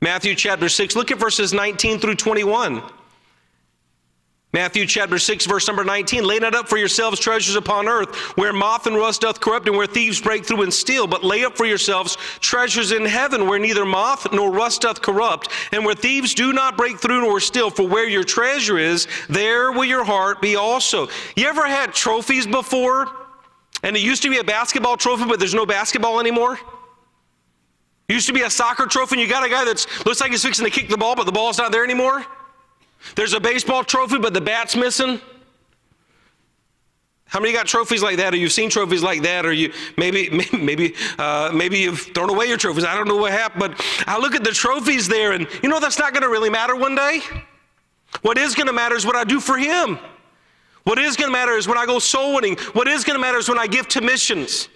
[0.00, 2.82] Matthew chapter 6, look at verses 19 through 21.
[4.52, 6.24] Matthew chapter 6, verse number 19.
[6.24, 9.76] Lay not up for yourselves treasures upon earth, where moth and rust doth corrupt, and
[9.76, 11.06] where thieves break through and steal.
[11.06, 15.50] But lay up for yourselves treasures in heaven, where neither moth nor rust doth corrupt,
[15.70, 17.70] and where thieves do not break through nor steal.
[17.70, 21.06] For where your treasure is, there will your heart be also.
[21.36, 23.06] You ever had trophies before?
[23.84, 26.58] And it used to be a basketball trophy, but there's no basketball anymore?
[28.08, 30.32] It used to be a soccer trophy, and you got a guy that looks like
[30.32, 32.26] he's fixing to kick the ball, but the ball's not there anymore?
[33.14, 35.20] There's a baseball trophy, but the bat's missing.
[37.30, 40.44] How many got trophies like that, or you've seen trophies like that, or you maybe
[40.52, 42.84] maybe uh, maybe you've thrown away your trophies?
[42.84, 45.78] I don't know what happened, but I look at the trophies there, and you know
[45.78, 47.20] that's not going to really matter one day.
[48.22, 49.98] What is going to matter is what I do for Him.
[50.82, 52.56] What is going to matter is when I go soul winning.
[52.72, 54.68] What is going to matter is when I give to missions.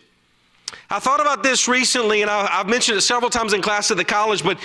[0.91, 3.97] I thought about this recently, and I, I've mentioned it several times in class at
[3.97, 4.59] the college, but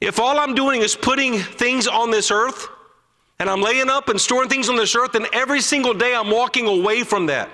[0.00, 2.68] if all I'm doing is putting things on this earth,
[3.38, 6.30] and I'm laying up and storing things on this earth, then every single day I'm
[6.30, 7.48] walking away from that.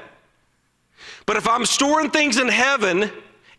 [1.26, 3.11] But if I'm storing things in heaven,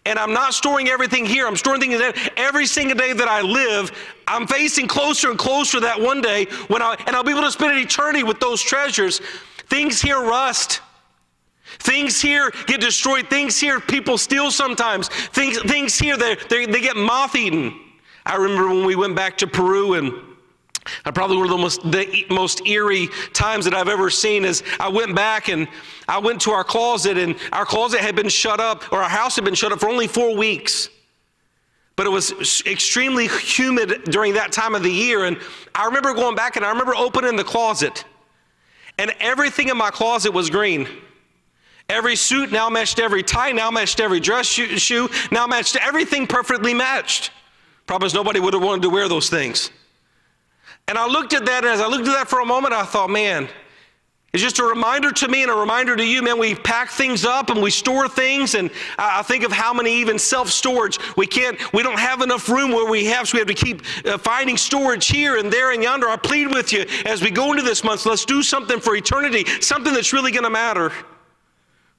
[0.08, 1.46] and I'm not storing everything here.
[1.46, 2.32] I'm storing things in heaven.
[2.38, 3.92] Every single day that I live,
[4.26, 7.52] I'm facing closer and closer that one day when I and I'll be able to
[7.52, 9.20] spend an eternity with those treasures.
[9.68, 10.80] Things here rust.
[11.80, 13.30] Things here get destroyed.
[13.30, 15.10] Things here people steal sometimes.
[15.10, 17.78] Things, things here they, they, they get moth eaten.
[18.28, 20.12] I remember when we went back to Peru and
[21.06, 24.64] I probably one of the most, the most eerie times that I've ever seen is
[24.82, 25.68] I went back and
[26.10, 29.36] I went to our closet and our closet had been shut up or our house
[29.36, 30.90] had been shut up for only four weeks.
[31.96, 35.24] But it was extremely humid during that time of the year.
[35.24, 35.38] And
[35.74, 38.04] I remember going back and I remember opening the closet
[38.98, 40.86] and everything in my closet was green.
[41.88, 46.74] Every suit now matched every tie, now matched every dress shoe, now matched everything perfectly
[46.74, 47.32] matched.
[47.88, 49.72] Promise nobody would have wanted to wear those things.
[50.88, 52.84] And I looked at that, and as I looked at that for a moment, I
[52.84, 53.50] thought, man,
[54.34, 56.38] it's just a reminder to me and a reminder to you, man.
[56.38, 58.70] We pack things up and we store things, and
[59.00, 61.58] I think of how many even self-storage we can't.
[61.74, 64.58] We don't have enough room where we have, so we have to keep uh, finding
[64.58, 66.10] storage here and there and yonder.
[66.10, 68.06] I plead with you as we go into this month.
[68.06, 70.92] Let's do something for eternity, something that's really going to matter.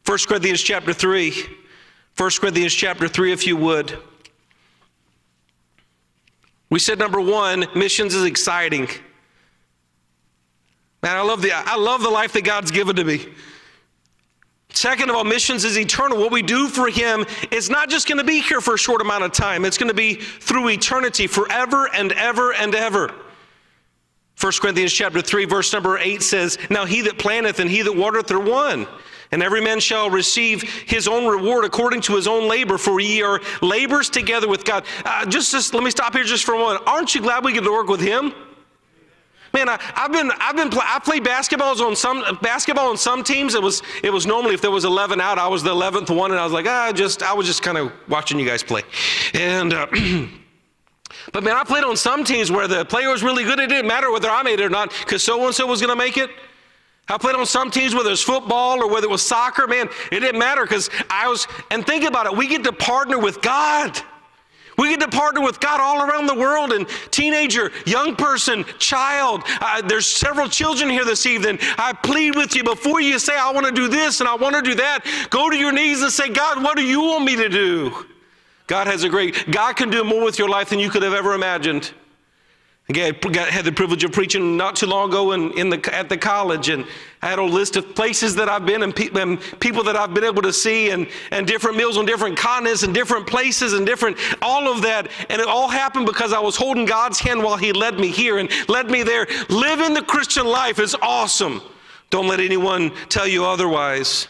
[0.05, 1.33] 1 Corinthians chapter three.
[2.17, 3.99] 1 Corinthians chapter three, if you would.
[6.71, 8.89] We said number one, missions is exciting.
[11.03, 13.27] Man, I love the I love the life that God's given to me.
[14.71, 16.19] Second of all, missions is eternal.
[16.19, 19.01] What we do for Him is not just going to be here for a short
[19.01, 19.65] amount of time.
[19.65, 23.13] It's going to be through eternity, forever and ever and ever.
[24.41, 27.97] 1 Corinthians chapter 3, verse number 8 says, Now he that planteth and he that
[27.97, 28.87] watereth are one,
[29.31, 33.23] And every man shall receive his own reward according to his own labor, for ye
[33.23, 34.85] are labors together with God.
[35.05, 36.83] Uh, just, just let me stop here just for a moment.
[36.87, 38.33] Aren't you glad we get to work with him?
[39.53, 43.55] Man, I, have been, I've been, I played basketballs on some basketball on some teams.
[43.55, 46.33] It was, it was normally if there was 11 out, I was the 11th one,
[46.33, 48.83] and I was like, ah, just, I was just kind of watching you guys play,
[49.35, 49.73] and.
[49.73, 49.87] Uh,
[51.33, 53.59] but man, I played on some teams where the player was really good.
[53.59, 55.91] It didn't matter whether I made it or not, because so and so was going
[55.91, 56.31] to make it.
[57.09, 59.89] I played on some teams, whether it was football or whether it was soccer, man,
[60.13, 63.41] it didn't matter because I was, and think about it, we get to partner with
[63.41, 63.99] God.
[64.77, 69.43] We get to partner with God all around the world and teenager, young person, child.
[69.61, 71.59] Uh, there's several children here this evening.
[71.77, 74.55] I plead with you before you say, I want to do this and I want
[74.55, 77.35] to do that, go to your knees and say, God, what do you want me
[77.37, 78.07] to do?
[78.69, 81.15] God has a great, God can do more with your life than you could have
[81.15, 81.93] ever imagined.
[82.91, 86.09] Again, I had the privilege of preaching not too long ago in, in the, at
[86.09, 86.87] the college, and
[87.21, 90.15] I had a list of places that I've been and, pe- and, people that I've
[90.15, 93.85] been able to see, and, and different meals on different continents and different places and
[93.85, 95.11] different, all of that.
[95.29, 98.39] And it all happened because I was holding God's hand while He led me here
[98.39, 99.27] and led me there.
[99.51, 101.61] Living the Christian life is awesome.
[102.09, 104.29] Don't let anyone tell you otherwise.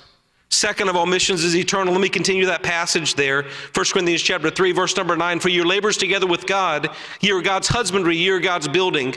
[0.50, 1.92] Second of all, missions is eternal.
[1.92, 3.42] Let me continue that passage there.
[3.42, 5.40] 1 Corinthians chapter 3, verse number 9.
[5.40, 6.88] For your labors together with God,
[7.20, 9.14] ye are God's husbandry, ye are God's building.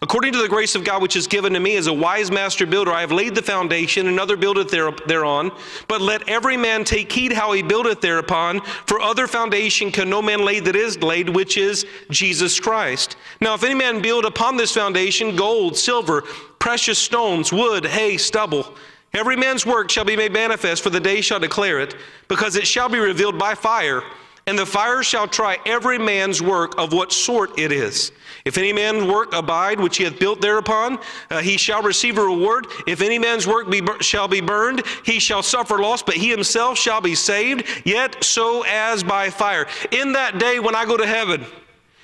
[0.00, 2.64] According to the grace of God which is given to me as a wise master
[2.64, 5.50] builder, I have laid the foundation, another buildeth there, thereon.
[5.88, 10.22] But let every man take heed how he buildeth thereupon, for other foundation can no
[10.22, 13.16] man lay that is laid, which is Jesus Christ.
[13.40, 16.22] Now, if any man build upon this foundation gold, silver,
[16.60, 18.76] precious stones, wood, hay, stubble,
[19.14, 21.94] Every man's work shall be made manifest, for the day shall declare it,
[22.28, 24.02] because it shall be revealed by fire,
[24.46, 28.12] and the fire shall try every man's work of what sort it is.
[28.44, 30.98] If any man's work abide which he hath built thereupon,
[31.30, 32.66] uh, he shall receive a reward.
[32.86, 36.78] If any man's work be, shall be burned, he shall suffer loss, but he himself
[36.78, 39.66] shall be saved, yet so as by fire.
[39.90, 41.44] In that day when I go to heaven,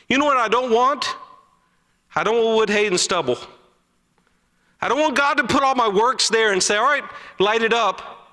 [0.08, 1.06] you know what I don't want?
[2.14, 3.38] I don't want wood, hay, and stubble.
[4.84, 7.04] I don't want God to put all my works there and say, all right,
[7.38, 8.28] light it up.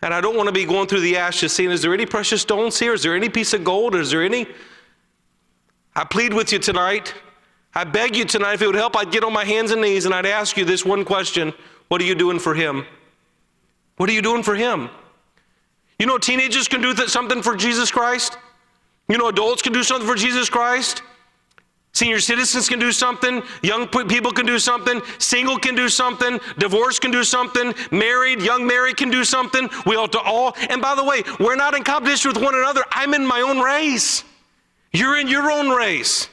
[0.00, 2.40] And I don't want to be going through the ashes seeing, is there any precious
[2.40, 2.94] stones here?
[2.94, 3.94] Is there any piece of gold?
[3.94, 4.46] Is there any?
[5.94, 7.12] I plead with you tonight.
[7.74, 10.06] I beg you tonight, if it would help, I'd get on my hands and knees
[10.06, 11.52] and I'd ask you this one question
[11.88, 12.86] What are you doing for Him?
[13.98, 14.88] What are you doing for Him?
[15.98, 18.38] You know, teenagers can do something for Jesus Christ.
[19.10, 21.02] You know, adults can do something for Jesus Christ.
[21.94, 26.98] Senior citizens can do something, young people can do something, single can do something, divorce
[26.98, 29.68] can do something, married, young married can do something.
[29.84, 32.82] We ought to all, and by the way, we're not in competition with one another.
[32.90, 34.24] I'm in my own race.
[34.94, 36.28] You're in your own race.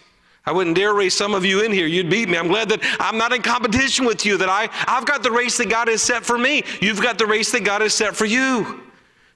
[0.46, 1.88] I wouldn't dare race some of you in here.
[1.88, 2.38] You'd beat me.
[2.38, 5.58] I'm glad that I'm not in competition with you, that I, I've got the race
[5.58, 6.64] that God has set for me.
[6.82, 8.82] You've got the race that God has set for you.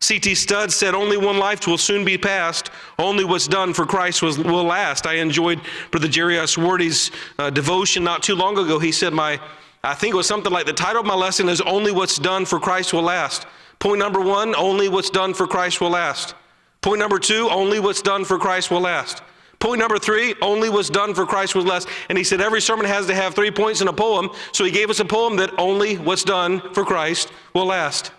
[0.03, 0.35] C.T.
[0.35, 2.69] Studd said, Only one life will soon be passed.
[2.99, 5.07] Only what's done for Christ will, will last.
[5.07, 5.61] I enjoyed
[5.91, 8.79] Brother Jerry Oswardy's uh, devotion not too long ago.
[8.79, 9.39] He said, My,
[9.81, 12.43] I think it was something like the title of my lesson is Only What's Done
[12.43, 13.47] for Christ Will Last.
[13.79, 16.35] Point number one, only what's done for Christ will last.
[16.81, 19.23] Point number two, only what's done for Christ will last.
[19.59, 21.87] Point number three, only what's done for Christ will last.
[22.09, 24.29] And he said every sermon has to have three points in a poem.
[24.51, 28.11] So he gave us a poem that only what's done for Christ will last.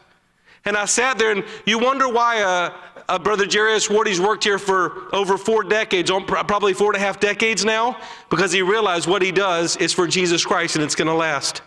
[0.64, 2.74] And I sat there, and you wonder why uh,
[3.08, 7.20] uh, Brother Jerry Oswardy's worked here for over four decades, probably four and a half
[7.20, 7.98] decades now,
[8.30, 11.62] because he realized what he does is for Jesus Christ and it's going to last.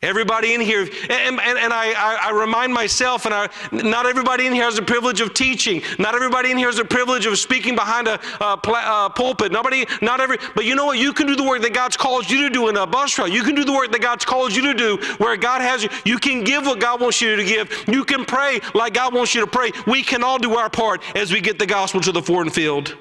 [0.00, 4.52] Everybody in here, and, and, and I, I, remind myself, and I, not everybody in
[4.52, 5.82] here has the privilege of teaching.
[5.98, 9.50] Not everybody in here has the privilege of speaking behind a, a, pulpit.
[9.50, 10.98] Nobody, not every, but you know what?
[10.98, 13.32] You can do the work that God's called you to do in a bus route.
[13.32, 15.88] You can do the work that God's called you to do where God has you.
[16.04, 17.84] You can give what God wants you to give.
[17.88, 19.72] You can pray like God wants you to pray.
[19.88, 22.96] We can all do our part as we get the gospel to the foreign field.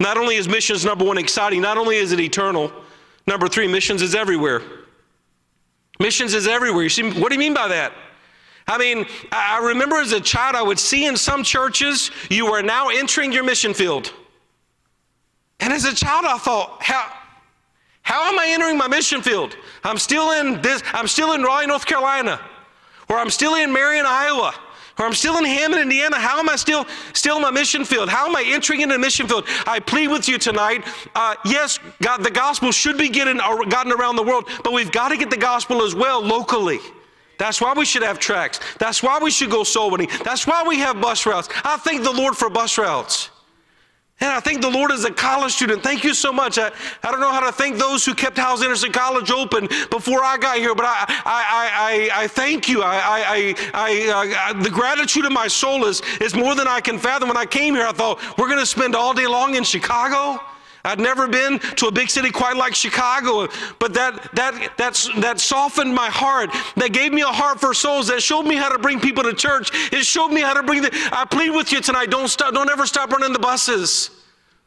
[0.00, 2.72] Not only is missions number one exciting, not only is it eternal,
[3.26, 4.62] number three, missions is everywhere.
[5.98, 6.82] Missions is everywhere.
[6.82, 7.92] You see, what do you mean by that?
[8.66, 12.62] I mean, I remember as a child, I would see in some churches, you are
[12.62, 14.12] now entering your mission field.
[15.60, 17.12] And as a child, I thought, how,
[18.02, 19.56] how am I entering my mission field?
[19.84, 22.40] I'm still in this, I'm still in Raleigh, North Carolina,
[23.08, 24.54] or I'm still in Marion, Iowa
[24.98, 26.16] or I'm still in Hammond, Indiana.
[26.16, 28.08] How am I still still in my mission field?
[28.08, 29.46] How am I entering into the mission field?
[29.66, 30.84] I plead with you tonight.
[31.14, 34.92] Uh, yes, God, the gospel should be getting uh, gotten around the world, but we've
[34.92, 36.78] got to get the gospel as well locally.
[37.38, 38.58] That's why we should have tracks.
[38.78, 40.10] That's why we should go soul winning.
[40.24, 41.48] That's why we have bus routes.
[41.64, 43.30] I thank the Lord for bus routes.
[44.20, 45.82] And I thank the Lord as a college student.
[45.82, 46.58] Thank you so much.
[46.58, 46.72] I,
[47.04, 50.56] I don't know how to thank those who kept Hyles-Anderson College open before I got
[50.56, 52.82] here, but I, I, I, I thank you.
[52.82, 56.66] I, I, I, I, uh, uh, the gratitude of my soul is, is more than
[56.66, 57.28] I can fathom.
[57.28, 60.40] When I came here, I thought, we're going to spend all day long in Chicago?
[60.84, 63.48] I'd never been to a big city quite like Chicago,
[63.78, 66.50] but that, that, that's, that softened my heart.
[66.76, 68.08] That gave me a heart for souls.
[68.08, 69.70] That showed me how to bring people to church.
[69.92, 70.90] It showed me how to bring the.
[71.12, 72.10] I plead with you tonight.
[72.10, 72.54] Don't stop.
[72.54, 74.10] Don't ever stop running the buses.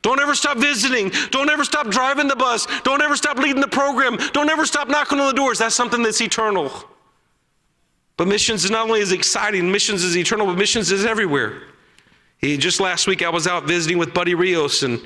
[0.01, 1.11] Don't ever stop visiting.
[1.29, 2.67] Don't ever stop driving the bus.
[2.81, 4.17] Don't ever stop leading the program.
[4.33, 5.59] Don't ever stop knocking on the doors.
[5.59, 6.71] That's something that's eternal.
[8.17, 11.63] But missions is not only is exciting, missions is eternal, but missions is everywhere.
[12.39, 14.99] He, just last week I was out visiting with Buddy Rios and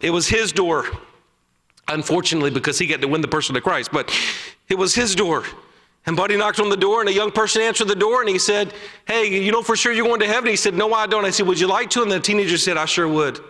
[0.00, 0.86] it was his door,
[1.88, 4.14] unfortunately, because he got to win the person to Christ, but
[4.68, 5.44] it was his door.
[6.06, 8.38] And Buddy knocked on the door, and a young person answered the door, and he
[8.38, 8.72] said,
[9.06, 10.48] Hey, you know for sure you're going to heaven?
[10.48, 11.24] He said, No, I don't.
[11.24, 12.02] I said, Would you like to?
[12.02, 13.40] And the teenager said, I sure would.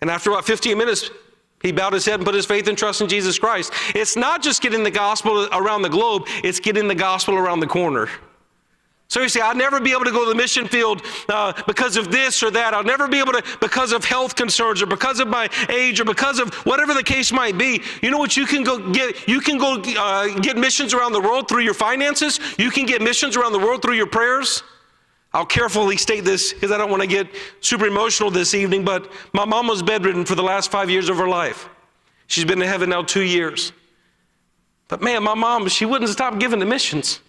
[0.00, 1.10] And after about 15 minutes,
[1.62, 3.72] he bowed his head and put his faith and trust in Jesus Christ.
[3.94, 7.68] It's not just getting the gospel around the globe, it's getting the gospel around the
[7.68, 8.08] corner.
[9.12, 11.98] So you say, I'll never be able to go to the mission field uh, because
[11.98, 12.72] of this or that.
[12.72, 16.06] I'll never be able to because of health concerns or because of my age or
[16.06, 17.82] because of whatever the case might be.
[18.00, 18.38] You know what?
[18.38, 19.28] You can go get.
[19.28, 22.40] You can go uh, get missions around the world through your finances.
[22.56, 24.62] You can get missions around the world through your prayers.
[25.34, 27.28] I'll carefully state this because I don't want to get
[27.60, 28.82] super emotional this evening.
[28.82, 31.68] But my mom was bedridden for the last five years of her life.
[32.28, 33.72] She's been in heaven now two years.
[34.88, 37.20] But man, my mom, she wouldn't stop giving to missions.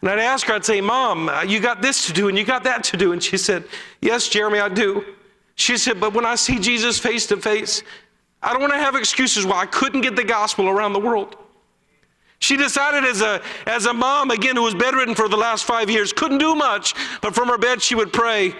[0.00, 2.44] And I'd ask her, I'd say, Mom, uh, you got this to do and you
[2.44, 3.12] got that to do.
[3.12, 3.64] And she said,
[4.00, 5.04] Yes, Jeremy, I do.
[5.56, 7.82] She said, But when I see Jesus face to face,
[8.42, 11.36] I don't want to have excuses why I couldn't get the gospel around the world.
[12.38, 15.90] She decided as a, as a mom, again, who was bedridden for the last five
[15.90, 18.54] years, couldn't do much, but from her bed she would pray.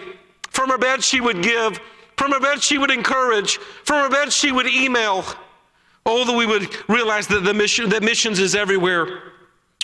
[0.50, 1.80] From her bed she would give.
[2.16, 3.56] From her bed she would encourage.
[3.56, 5.24] From her bed she would email.
[6.04, 9.29] Oh, that we would realize that, the mission, that missions is everywhere.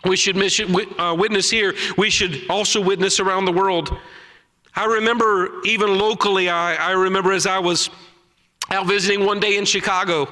[0.05, 1.75] We should mission, uh, witness here.
[1.97, 3.97] We should also witness around the world.
[4.75, 7.91] I remember even locally, I, I remember as I was
[8.71, 10.29] out visiting one day in Chicago.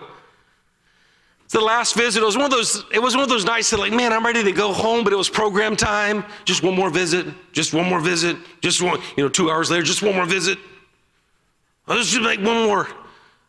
[1.49, 3.79] The last visit, it was one of those, it was one of those nights that
[3.79, 6.25] like, man, I'm ready to go home, but it was program time.
[6.45, 9.83] Just one more visit, just one more visit, just one, you know, two hours later,
[9.83, 10.59] just one more visit.
[11.87, 12.89] Let's just make one more.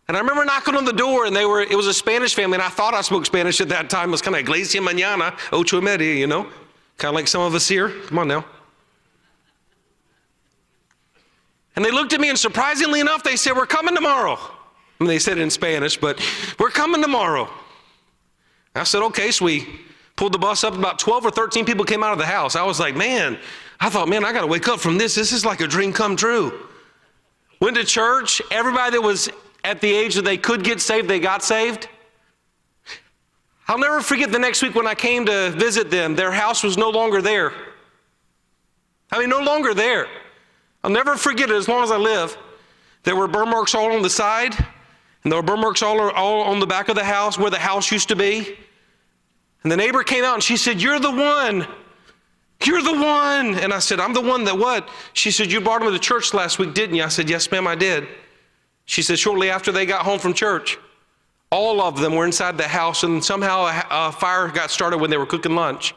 [0.08, 2.56] And I remember knocking on the door, and they were, it was a Spanish family,
[2.56, 4.10] and I thought I spoke Spanish at that time.
[4.10, 6.44] It was kind of Iglesia Mañana, ocho media, you know?
[6.98, 7.90] Kind of like some of us here.
[7.90, 8.46] Come on now.
[11.76, 14.38] And they looked at me, and surprisingly enough, they said, We're coming tomorrow.
[14.38, 16.22] I mean, they said it in Spanish, but
[16.58, 17.50] we're coming tomorrow.
[18.76, 19.68] I said, Okay, so we
[20.16, 20.76] pulled the bus up.
[20.76, 22.56] About 12 or 13 people came out of the house.
[22.56, 23.38] I was like, Man,
[23.80, 25.16] I thought, man, I got to wake up from this.
[25.16, 26.68] This is like a dream come true.
[27.60, 28.42] Went to church.
[28.52, 29.30] Everybody that was
[29.66, 31.90] at the age that they could get saved, they got saved.
[33.68, 36.78] I'll never forget the next week when I came to visit them, their house was
[36.78, 37.52] no longer there.
[39.12, 40.08] I mean, no longer there.
[40.84, 42.38] I'll never forget it as long as I live.
[43.04, 44.56] There were burn marks all on the side,
[45.24, 47.58] and there were burn marks all, all on the back of the house where the
[47.58, 48.56] house used to be.
[49.64, 51.68] And the neighbor came out and she said, You're the one.
[52.64, 53.56] You're the one.
[53.56, 54.88] And I said, I'm the one that what?
[55.14, 57.04] She said, You brought him to church last week, didn't you?
[57.04, 58.08] I said, Yes, ma'am, I did.
[58.86, 60.78] She said, shortly after they got home from church,
[61.52, 65.10] all of them were inside the house, and somehow a, a fire got started when
[65.10, 65.96] they were cooking lunch.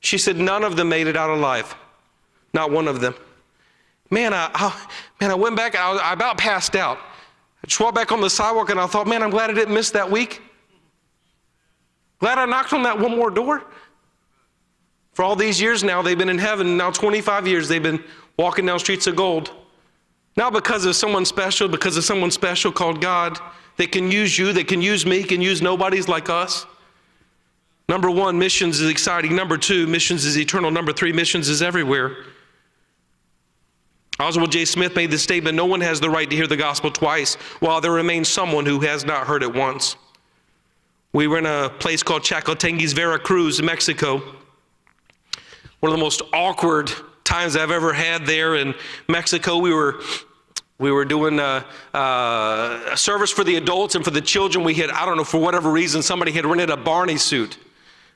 [0.00, 1.74] She said, none of them made it out alive.
[2.54, 3.14] Not one of them.
[4.10, 4.88] Man, I, I
[5.20, 6.98] man, I went back, I, was, I about passed out.
[7.62, 9.74] I just walked back on the sidewalk, and I thought, man, I'm glad I didn't
[9.74, 10.40] miss that week.
[12.20, 13.64] Glad I knocked on that one more door.
[15.12, 16.76] For all these years now, they've been in heaven.
[16.76, 18.02] Now, 25 years, they've been
[18.38, 19.50] walking down streets of gold.
[20.38, 23.40] Not because of someone special, because of someone special called God
[23.76, 26.64] They can use you, they can use me, can use nobodies like us.
[27.88, 29.34] Number one, missions is exciting.
[29.34, 30.70] Number two, missions is eternal.
[30.70, 32.16] Number three, missions is everywhere.
[34.20, 34.64] Oswald J.
[34.64, 37.80] Smith made the statement no one has the right to hear the gospel twice, while
[37.80, 39.96] there remains someone who has not heard it once.
[41.12, 44.18] We were in a place called Chacaltianguis, Veracruz, Mexico.
[45.80, 46.90] One of the most awkward
[47.24, 48.74] times I've ever had there in
[49.08, 49.58] Mexico.
[49.58, 50.00] We were
[50.78, 54.64] we were doing a, a, service for the adults and for the children.
[54.64, 57.58] We had, I don't know, for whatever reason, somebody had rented a Barney suit.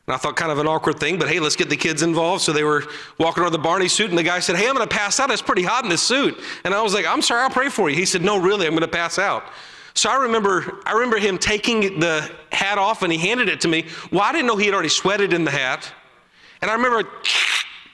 [0.06, 2.42] And I thought kind of an awkward thing, but hey, let's get the kids involved.
[2.42, 2.84] So they were
[3.18, 5.30] walking around the Barney suit, and the guy said, Hey, I'm going to pass out.
[5.30, 6.40] It's pretty hot in this suit.
[6.64, 7.96] And I was like, I'm sorry, I'll pray for you.
[7.96, 9.44] He said, No, really, I'm going to pass out.
[9.94, 13.68] So I remember, I remember him taking the hat off and he handed it to
[13.68, 13.86] me.
[14.10, 15.92] Well, I didn't know he had already sweated in the hat.
[16.62, 17.08] And I remember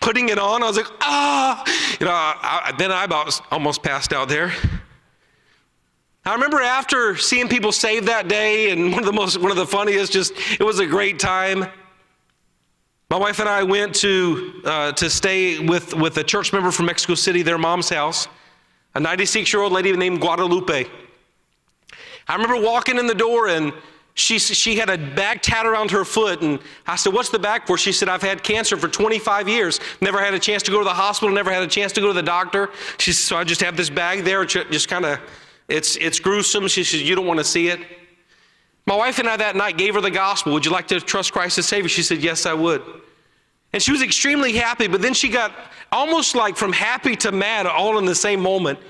[0.00, 0.62] putting it on.
[0.62, 1.64] I was like, ah,
[2.00, 4.52] you know, I, then I about almost passed out there.
[6.24, 9.56] I remember after seeing people saved that day, and one of the most, one of
[9.56, 11.66] the funniest, just it was a great time.
[13.10, 16.86] My wife and I went to uh, to stay with with a church member from
[16.86, 18.28] Mexico City, their mom's house,
[18.94, 20.84] a 96 year old lady named Guadalupe.
[22.28, 23.72] I remember walking in the door and
[24.18, 26.42] she, she had a bag tied around her foot.
[26.42, 26.58] And
[26.88, 27.78] I said, What's the bag for?
[27.78, 29.78] She said, I've had cancer for 25 years.
[30.00, 32.08] Never had a chance to go to the hospital, never had a chance to go
[32.08, 32.70] to the doctor.
[32.98, 35.20] She said, So I just have this bag there, just kind of,
[35.68, 36.66] it's, it's gruesome.
[36.66, 37.78] She said, You don't want to see it.
[38.86, 40.52] My wife and I that night gave her the gospel.
[40.54, 41.88] Would you like to trust Christ as Savior?
[41.88, 42.82] She said, Yes, I would.
[43.72, 45.52] And she was extremely happy, but then she got
[45.92, 48.80] almost like from happy to mad all in the same moment.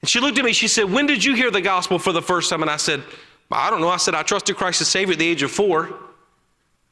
[0.00, 2.22] And she looked at me, she said, When did you hear the gospel for the
[2.22, 2.62] first time?
[2.62, 3.02] And I said,
[3.50, 3.88] I don't know.
[3.88, 5.92] I said, I trusted Christ as Savior at the age of four.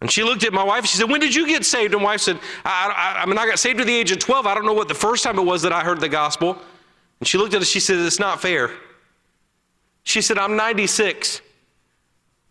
[0.00, 0.86] And she looked at my wife.
[0.86, 1.92] She said, When did you get saved?
[1.92, 4.18] And my wife said, I, I, I, mean, I got saved at the age of
[4.18, 4.46] 12.
[4.46, 6.60] I don't know what the first time it was that I heard the gospel.
[7.20, 7.68] And she looked at us.
[7.68, 8.70] She said, It's not fair.
[10.04, 11.42] She said, I'm 96.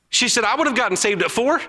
[0.10, 1.62] She said, I would have gotten saved at four.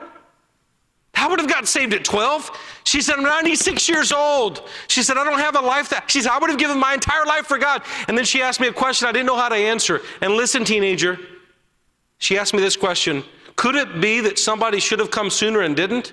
[1.15, 2.51] I would have gotten saved at 12.
[2.85, 4.69] She said, I'm 96 years old.
[4.87, 6.11] She said, I don't have a life that.
[6.11, 7.83] She said, I would have given my entire life for God.
[8.07, 10.01] And then she asked me a question I didn't know how to answer.
[10.21, 11.19] And listen, teenager,
[12.19, 13.25] she asked me this question
[13.57, 16.13] Could it be that somebody should have come sooner and didn't?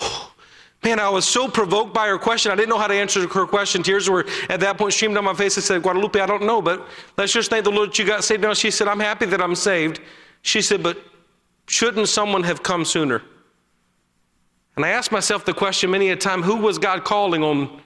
[0.84, 2.50] Man, I was so provoked by her question.
[2.50, 3.84] I didn't know how to answer her question.
[3.84, 5.56] Tears were at that point streamed down my face.
[5.56, 8.24] I said, Guadalupe, I don't know, but let's just thank the Lord that you got
[8.24, 8.52] saved now.
[8.52, 10.00] She said, I'm happy that I'm saved.
[10.42, 10.98] She said, but
[11.68, 13.22] shouldn't someone have come sooner?
[14.74, 17.80] And I asked myself the question many a time who was God calling on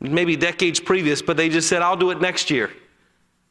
[0.00, 2.70] maybe decades previous, but they just said, I'll do it next year.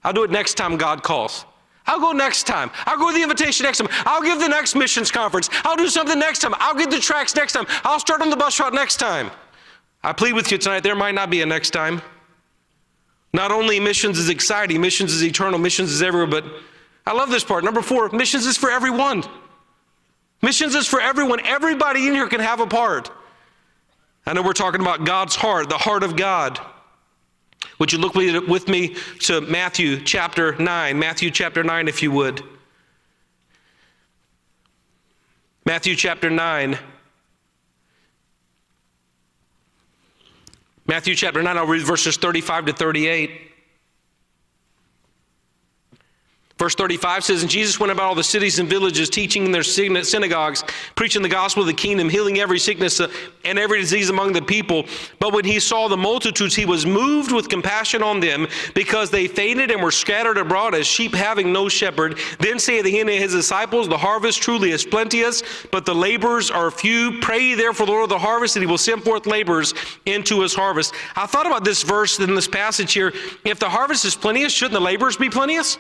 [0.03, 1.45] I'll do it next time God calls.
[1.87, 2.71] I'll go next time.
[2.85, 3.87] I'll go to the invitation next time.
[4.05, 5.49] I'll give the next missions conference.
[5.63, 6.53] I'll do something next time.
[6.57, 7.65] I'll get the tracks next time.
[7.83, 9.31] I'll start on the bus route next time.
[10.03, 12.01] I plead with you tonight, there might not be a next time.
[13.33, 16.45] Not only missions is exciting, missions is eternal, missions is everywhere, but
[17.05, 17.63] I love this part.
[17.63, 19.23] Number four, missions is for everyone.
[20.41, 21.39] Missions is for everyone.
[21.45, 23.11] Everybody in here can have a part.
[24.25, 26.59] I know we're talking about God's heart, the heart of God.
[27.79, 30.99] Would you look with me to Matthew chapter 9?
[30.99, 32.43] Matthew chapter 9, if you would.
[35.65, 36.77] Matthew chapter 9.
[40.87, 43.50] Matthew chapter 9, I'll read verses 35 to 38.
[46.61, 49.63] Verse 35 says, And Jesus went about all the cities and villages, teaching in their
[49.63, 53.11] synagogues, preaching the gospel of the kingdom, healing every sickness uh,
[53.43, 54.85] and every disease among the people.
[55.17, 58.45] But when he saw the multitudes, he was moved with compassion on them,
[58.75, 62.19] because they fainted and were scattered abroad as sheep having no shepherd.
[62.37, 65.41] Then saith he unto his disciples, The harvest truly is plenteous,
[65.71, 67.19] but the laborers are few.
[67.21, 69.73] Pray therefore the Lord of the harvest, that he will send forth laborers
[70.05, 70.93] into his harvest.
[71.15, 73.13] I thought about this verse in this passage here.
[73.45, 75.79] If the harvest is plenteous, shouldn't the laborers be plenteous?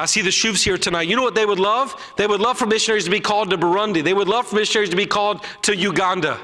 [0.00, 1.08] I see the Shuvs here tonight.
[1.08, 1.94] You know what they would love?
[2.16, 4.02] They would love for missionaries to be called to Burundi.
[4.02, 6.40] They would love for missionaries to be called to Uganda.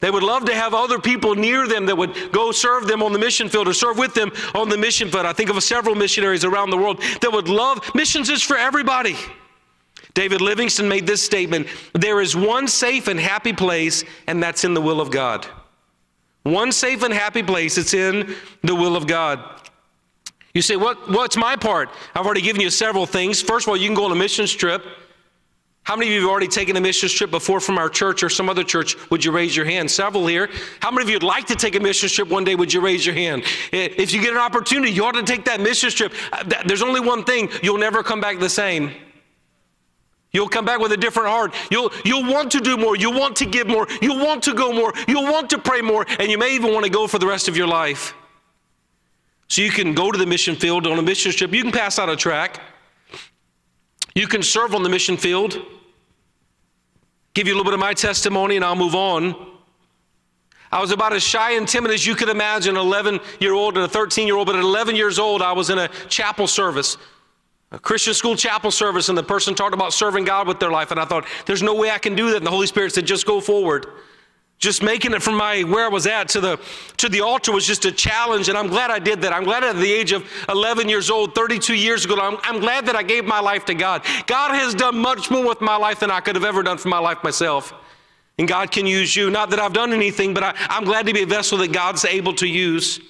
[0.00, 3.12] They would love to have other people near them that would go serve them on
[3.12, 5.26] the mission field or serve with them on the mission field.
[5.26, 9.16] I think of several missionaries around the world that would love missions is for everybody.
[10.14, 14.74] David Livingstone made this statement There is one safe and happy place, and that's in
[14.74, 15.46] the will of God.
[16.42, 19.67] One safe and happy place, it's in the will of God.
[20.58, 21.88] You say, what, What's my part?
[22.16, 23.40] I've already given you several things.
[23.40, 24.84] First of all, you can go on a mission trip.
[25.84, 28.28] How many of you have already taken a mission trip before from our church or
[28.28, 28.96] some other church?
[29.12, 29.88] Would you raise your hand?
[29.88, 30.50] Several here.
[30.80, 32.56] How many of you would like to take a mission trip one day?
[32.56, 33.44] Would you raise your hand?
[33.70, 36.12] If you get an opportunity, you ought to take that mission trip.
[36.32, 38.90] Uh, there's only one thing you'll never come back the same.
[40.32, 41.54] You'll come back with a different heart.
[41.70, 42.96] You'll, you'll want to do more.
[42.96, 43.86] You'll want to give more.
[44.02, 44.92] You'll want to go more.
[45.06, 46.04] You'll want to pray more.
[46.18, 48.12] And you may even want to go for the rest of your life.
[49.48, 51.52] So you can go to the mission field on a mission trip.
[51.52, 52.60] You can pass out a track.
[54.14, 55.58] You can serve on the mission field.
[57.34, 59.34] Give you a little bit of my testimony and I'll move on.
[60.70, 63.76] I was about as shy and timid as you could imagine, an 11 year old
[63.76, 64.46] and a 13 year old.
[64.46, 66.98] But at 11 years old, I was in a chapel service,
[67.70, 70.90] a Christian school chapel service, and the person talked about serving God with their life.
[70.90, 72.38] And I thought, there's no way I can do that.
[72.38, 73.86] And the Holy Spirit said, just go forward
[74.58, 76.60] just making it from my where I was at to the
[76.96, 79.32] to the altar was just a challenge, and I'm glad I did that.
[79.32, 82.86] I'm glad at the age of 11 years old, 32 years ago, I'm, I'm glad
[82.86, 84.04] that I gave my life to God.
[84.26, 86.88] God has done much more with my life than I could have ever done for
[86.88, 87.72] my life myself.
[88.38, 89.30] And God can use you.
[89.30, 92.04] Not that I've done anything, but I, I'm glad to be a vessel that God's
[92.04, 93.00] able to use.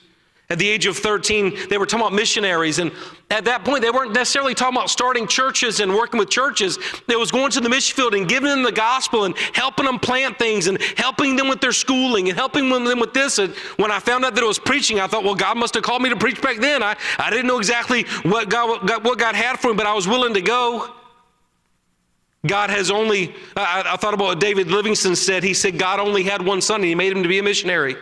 [0.51, 2.79] At the age of 13, they were talking about missionaries.
[2.79, 2.91] And
[3.31, 6.79] at that point, they weren't necessarily talking about starting churches and working with churches.
[7.07, 9.99] They was going to the mission field and giving them the gospel and helping them
[9.99, 13.39] plant things and helping them with their schooling and helping them with this.
[13.39, 15.83] And when I found out that it was preaching, I thought, well, God must have
[15.83, 16.83] called me to preach back then.
[16.83, 20.09] I, I didn't know exactly what God, what God had for me, but I was
[20.09, 20.95] willing to go.
[22.47, 25.43] God has only, I, I thought about what David Livingstone said.
[25.43, 27.97] He said, God only had one son and he made him to be a missionary.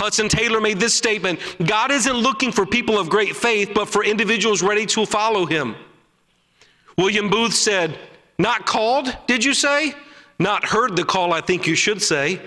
[0.00, 4.02] Hudson Taylor made this statement God isn't looking for people of great faith, but for
[4.02, 5.76] individuals ready to follow him.
[6.96, 7.98] William Booth said,
[8.38, 9.94] Not called, did you say?
[10.38, 12.40] Not heard the call, I think you should say.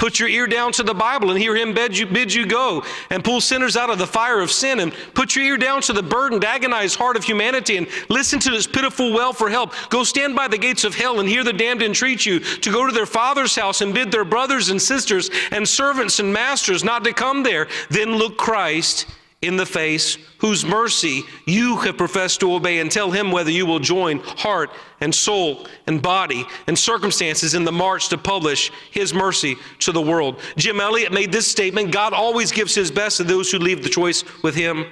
[0.00, 2.82] Put your ear down to the Bible and hear him bid you, bid you go
[3.10, 5.92] and pull sinners out of the fire of sin and put your ear down to
[5.92, 9.74] the burdened, agonized heart of humanity and listen to this pitiful well for help.
[9.90, 12.86] Go stand by the gates of hell and hear the damned entreat you to go
[12.86, 17.04] to their father's house and bid their brothers and sisters and servants and masters not
[17.04, 17.68] to come there.
[17.90, 19.04] Then look Christ
[19.42, 23.64] in the face, whose mercy you have professed to obey, and tell him whether you
[23.64, 24.70] will join heart
[25.00, 30.02] and soul and body and circumstances in the march to publish his mercy to the
[30.02, 30.38] world.
[30.56, 33.88] Jim Elliot made this statement God always gives his best to those who leave the
[33.88, 34.84] choice with him.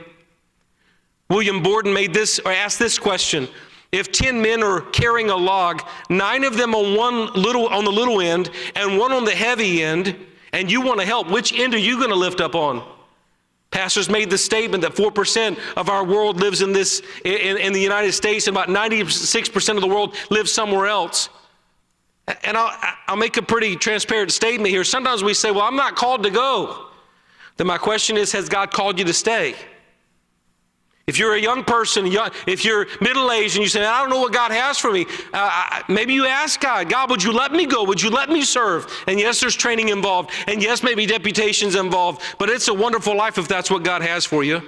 [1.28, 3.48] William Borden made this or asked this question.
[3.92, 7.92] If 10 men are carrying a log, nine of them on one little on the
[7.92, 10.16] little end and one on the heavy end,
[10.54, 12.97] and you want to help, which end are you going to lift up on?
[13.70, 17.80] Pastors made the statement that 4% of our world lives in this in, in, the
[17.80, 21.28] United States, and about 96% of the world lives somewhere else.
[22.44, 22.74] And I'll,
[23.06, 24.84] I'll make a pretty transparent statement here.
[24.84, 26.86] Sometimes we say, Well, I'm not called to go.
[27.56, 29.54] Then my question is, Has God called you to stay?
[31.08, 32.04] If you're a young person,
[32.46, 35.06] if you're middle aged and you say, I don't know what God has for me,
[35.32, 37.82] uh, maybe you ask God, God, would you let me go?
[37.82, 38.86] Would you let me serve?
[39.06, 40.30] And yes, there's training involved.
[40.46, 42.20] And yes, maybe deputations involved.
[42.38, 44.60] But it's a wonderful life if that's what God has for you.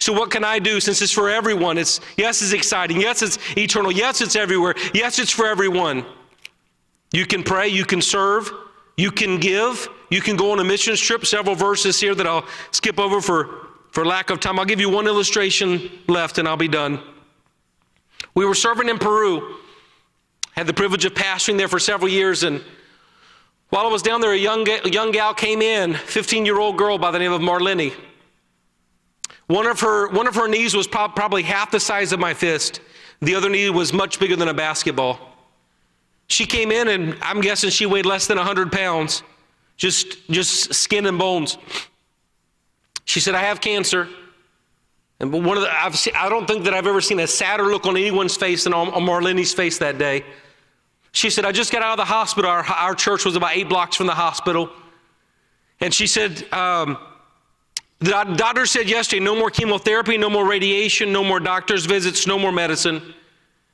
[0.00, 1.78] So what can I do since it's for everyone?
[1.78, 3.00] It's yes, it's exciting.
[3.00, 3.90] Yes, it's eternal.
[3.90, 4.74] Yes, it's everywhere.
[4.92, 6.04] Yes, it's for everyone.
[7.10, 8.52] You can pray, you can serve,
[8.98, 11.24] you can give, you can go on a missions trip.
[11.24, 13.63] Several verses here that I'll skip over for
[13.94, 17.00] for lack of time, I'll give you one illustration left and I'll be done.
[18.34, 19.58] We were serving in Peru.
[20.50, 22.42] Had the privilege of pastoring there for several years.
[22.42, 22.60] And
[23.68, 26.76] while I was down there, a young, a young gal came in, 15 year old
[26.76, 27.94] girl by the name of Marlene.
[29.46, 32.80] One of her, one of her knees was probably half the size of my fist.
[33.22, 35.20] The other knee was much bigger than a basketball.
[36.26, 39.22] She came in, and I'm guessing she weighed less than 100 pounds,
[39.76, 41.58] just, just skin and bones.
[43.04, 44.08] She said, I have cancer.
[45.20, 47.64] And one of the, I've seen, I don't think that I've ever seen a sadder
[47.64, 50.24] look on anyone's face than on, on Marlene's face that day.
[51.12, 52.50] She said, I just got out of the hospital.
[52.50, 54.70] Our, our church was about eight blocks from the hospital.
[55.80, 56.98] And she said, um,
[58.00, 62.38] the doctor said yesterday, no more chemotherapy, no more radiation, no more doctor's visits, no
[62.38, 63.14] more medicine.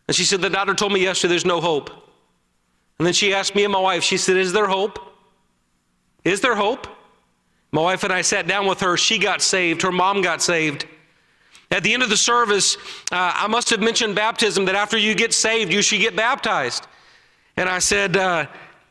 [0.06, 1.90] And she said, the doctor told me yesterday there's no hope.
[2.98, 4.98] And then she asked me and my wife, she said, is there hope?
[6.24, 6.86] Is there hope?
[7.72, 8.96] My wife and I sat down with her.
[8.96, 9.82] She got saved.
[9.82, 10.86] Her mom got saved.
[11.70, 12.76] At the end of the service,
[13.12, 16.86] uh, I must have mentioned baptism that after you get saved, you should get baptized.
[17.56, 18.46] And I said, uh,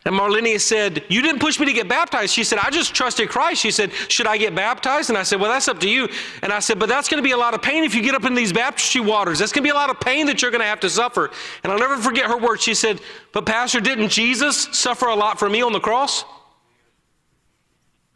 [0.05, 2.34] and Marlene said, You didn't push me to get baptized.
[2.34, 3.61] She said, I just trusted Christ.
[3.61, 5.09] She said, Should I get baptized?
[5.09, 6.07] And I said, Well, that's up to you.
[6.41, 8.15] And I said, But that's going to be a lot of pain if you get
[8.15, 9.39] up in these baptistry waters.
[9.39, 11.32] That's going to be a lot of pain that you're going to have to suffer.
[11.63, 12.63] And I'll never forget her words.
[12.63, 13.01] She said,
[13.34, 16.23] But, Pastor, didn't Jesus suffer a lot for me on the cross?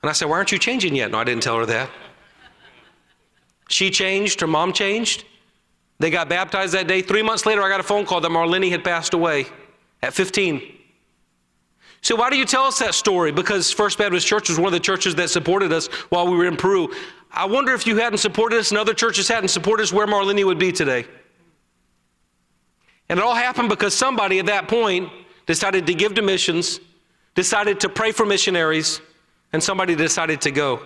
[0.03, 1.09] And I said, Why aren't you changing yet?
[1.09, 1.89] No, I didn't tell her that.
[3.69, 5.23] She changed, her mom changed.
[5.97, 7.01] They got baptized that day.
[7.01, 9.45] Three months later, I got a phone call that Marlene had passed away
[10.01, 10.61] at 15.
[12.01, 13.31] So, why do you tell us that story?
[13.31, 16.45] Because First Baptist Church was one of the churches that supported us while we were
[16.45, 16.93] in Peru.
[17.31, 20.45] I wonder if you hadn't supported us and other churches hadn't supported us, where Marlene
[20.45, 21.05] would be today.
[23.07, 25.09] And it all happened because somebody at that point
[25.45, 26.81] decided to give to missions,
[27.35, 28.99] decided to pray for missionaries,
[29.53, 30.81] and somebody decided to go.